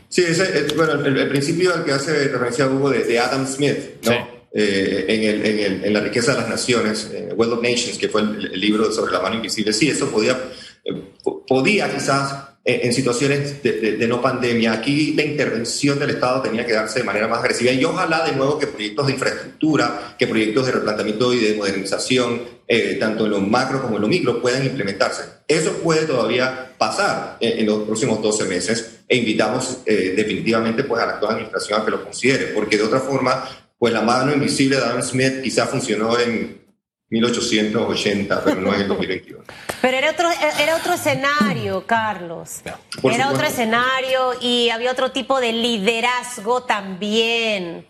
Sí, 0.08 0.24
ese 0.28 0.66
es 0.66 0.76
bueno, 0.76 0.94
el, 0.94 1.18
el 1.18 1.30
principio 1.30 1.74
al 1.74 1.84
que 1.86 1.92
hace 1.94 2.28
referencia 2.30 2.68
Hugo 2.68 2.90
de, 2.90 3.04
de 3.04 3.20
Adam 3.20 3.46
Smith, 3.48 3.78
¿no? 4.04 4.12
Sí. 4.12 4.18
Eh, 4.54 5.06
en, 5.08 5.24
el- 5.24 5.46
en 5.46 5.60
el- 5.60 5.86
en 5.86 5.94
La 5.94 6.02
riqueza 6.02 6.34
de 6.34 6.42
las 6.42 6.50
naciones, 6.50 7.10
en 7.14 7.30
Wealth 7.38 7.54
of 7.54 7.64
Nations, 7.64 7.98
que 7.98 8.10
fue 8.10 8.22
el, 8.22 8.52
el 8.54 8.60
libro 8.60 8.92
sobre 8.92 9.14
la 9.14 9.22
mano 9.22 9.36
invisible. 9.36 9.72
Sí, 9.72 9.88
eso 9.90 10.10
podía, 10.12 10.38
eh, 10.84 10.92
po- 11.24 11.46
podía 11.46 11.90
quizás 11.94 12.50
eh, 12.66 12.82
en 12.84 12.94
situaciones 12.94 13.64
de, 13.64 13.72
de- 13.80 13.92
de 13.94 14.08
no 14.08 14.22
pandemia, 14.22 14.74
aquí 14.74 15.14
la 15.14 15.24
intervención 15.24 15.98
del 15.98 16.12
Estado 16.12 16.42
tenía 16.44 16.64
que 16.66 16.74
darse 16.74 17.00
de 17.00 17.06
manera 17.06 17.28
más 17.28 17.40
agresiva 17.40 17.72
y 17.72 17.84
ojalá 17.86 18.24
de 18.26 18.34
nuevo 18.36 18.60
que 18.60 18.68
proyectos 18.68 19.08
de 19.08 19.14
infraestructura, 19.14 20.16
que 20.20 20.28
proyectos 20.28 20.66
de 20.68 20.72
replanteamiento 20.74 21.34
y 21.34 21.40
de 21.40 21.54
modernización, 21.56 22.42
eh, 22.68 22.98
tanto 23.00 23.26
en 23.26 23.32
lo 23.32 23.40
macro 23.40 23.82
como 23.82 23.96
en 23.96 24.02
lo 24.04 24.08
micro, 24.08 24.42
puedan 24.42 24.66
implementarse. 24.66 25.24
Eso 25.48 25.72
puede 25.78 26.06
todavía 26.06 26.74
pasar 26.78 27.38
en, 27.40 27.60
en 27.60 27.66
los 27.66 27.84
próximos 27.84 28.22
12 28.22 28.46
meses 28.46 28.98
e 29.08 29.18
invitamos 29.18 29.80
eh, 29.86 30.14
definitivamente 30.16 30.84
pues, 30.84 31.02
a 31.02 31.06
la 31.06 31.14
actual 31.14 31.34
administración 31.34 31.82
a 31.82 31.86
que 31.86 31.92
lo 31.92 32.04
considere, 32.04 32.48
porque 32.54 32.78
de 32.78 32.84
otra 32.84 33.00
forma, 33.00 33.44
pues 33.82 33.92
la 33.94 34.02
mano 34.04 34.32
invisible 34.32 34.76
de 34.76 34.84
Adam 34.84 35.02
Smith 35.02 35.42
quizás 35.42 35.68
funcionó 35.68 36.20
en 36.20 36.62
1880, 37.10 38.44
pero 38.44 38.62
no 38.62 38.74
en 38.76 38.82
el 38.82 38.88
2021. 38.88 39.44
Pero 39.82 39.98
era 39.98 40.12
otro, 40.12 40.30
era 40.60 40.76
otro 40.76 40.94
escenario, 40.94 41.88
Carlos. 41.88 42.62
Era 43.04 43.30
otro 43.32 43.48
escenario 43.48 44.34
y 44.40 44.70
había 44.70 44.92
otro 44.92 45.12
tipo 45.12 45.40
de 45.42 45.52
liderazgo 45.52 46.62
también. 46.64 47.88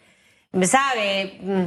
¿Sabe? 0.64 1.38
Mm, 1.42 1.66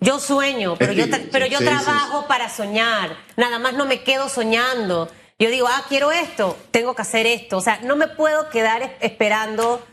Yo 0.00 0.18
sueño, 0.18 0.76
pero 0.78 0.92
yo, 0.94 1.04
que- 1.04 1.10
tra- 1.12 1.28
pero 1.30 1.44
yo 1.46 1.58
sí, 1.58 1.64
sí, 1.64 1.70
trabajo 1.70 2.26
para 2.26 2.48
soñar. 2.48 3.14
Nada 3.36 3.58
más 3.58 3.74
no 3.74 3.84
me 3.84 4.02
quedo 4.02 4.28
soñando. 4.30 5.10
Yo 5.38 5.50
digo, 5.50 5.66
ah, 5.68 5.84
quiero 5.88 6.12
esto, 6.12 6.56
tengo 6.70 6.94
que 6.94 7.02
hacer 7.02 7.26
esto. 7.26 7.58
O 7.58 7.60
sea, 7.60 7.80
no 7.82 7.94
me 7.96 8.08
puedo 8.08 8.48
quedar 8.50 8.82
es- 8.82 8.90
esperando 9.00 9.84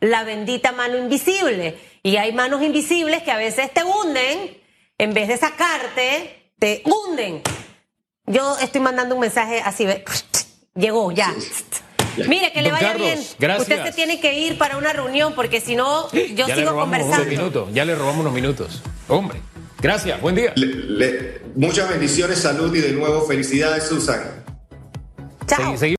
la 0.00 0.22
bendita 0.24 0.72
mano 0.72 0.96
invisible. 0.96 1.76
Y 2.02 2.16
hay 2.16 2.32
manos 2.32 2.62
invisibles 2.62 3.22
que 3.22 3.30
a 3.30 3.36
veces 3.36 3.72
te 3.72 3.82
hunden, 3.84 4.56
en 4.98 5.12
vez 5.14 5.28
de 5.28 5.36
sacarte, 5.36 6.52
te 6.58 6.82
hunden. 6.84 7.42
Yo 8.26 8.56
estoy 8.58 8.80
mandando 8.80 9.14
un 9.14 9.20
mensaje 9.20 9.60
así, 9.64 9.84
ve, 9.86 10.04
llegó 10.74 11.10
ya. 11.12 11.34
Mire, 12.28 12.52
que 12.52 12.62
le 12.62 12.72
vaya 12.72 12.88
Carlos, 12.92 13.06
bien. 13.06 13.26
gracias. 13.38 13.68
Usted 13.68 13.84
se 13.84 13.92
tiene 13.92 14.20
que 14.20 14.34
ir 14.38 14.58
para 14.58 14.76
una 14.78 14.92
reunión 14.92 15.34
porque 15.34 15.60
si 15.60 15.76
no, 15.76 16.10
yo 16.12 16.46
ya 16.48 16.54
sigo 16.56 16.74
conversando. 16.74 17.24
minutos. 17.24 17.68
Ya 17.72 17.84
le 17.84 17.94
robamos 17.94 18.20
unos 18.20 18.32
minutos. 18.32 18.82
Hombre, 19.08 19.40
gracias. 19.80 20.20
Buen 20.20 20.34
día. 20.34 20.52
Le- 20.56 20.66
le- 20.66 21.40
muchas 21.54 21.88
bendiciones, 21.88 22.38
salud 22.40 22.74
y 22.74 22.80
de 22.80 22.92
nuevo 22.92 23.26
felicidades, 23.26 23.84
Susan. 23.88 24.44
Chao. 25.46 25.76
Segui-. 25.76 25.96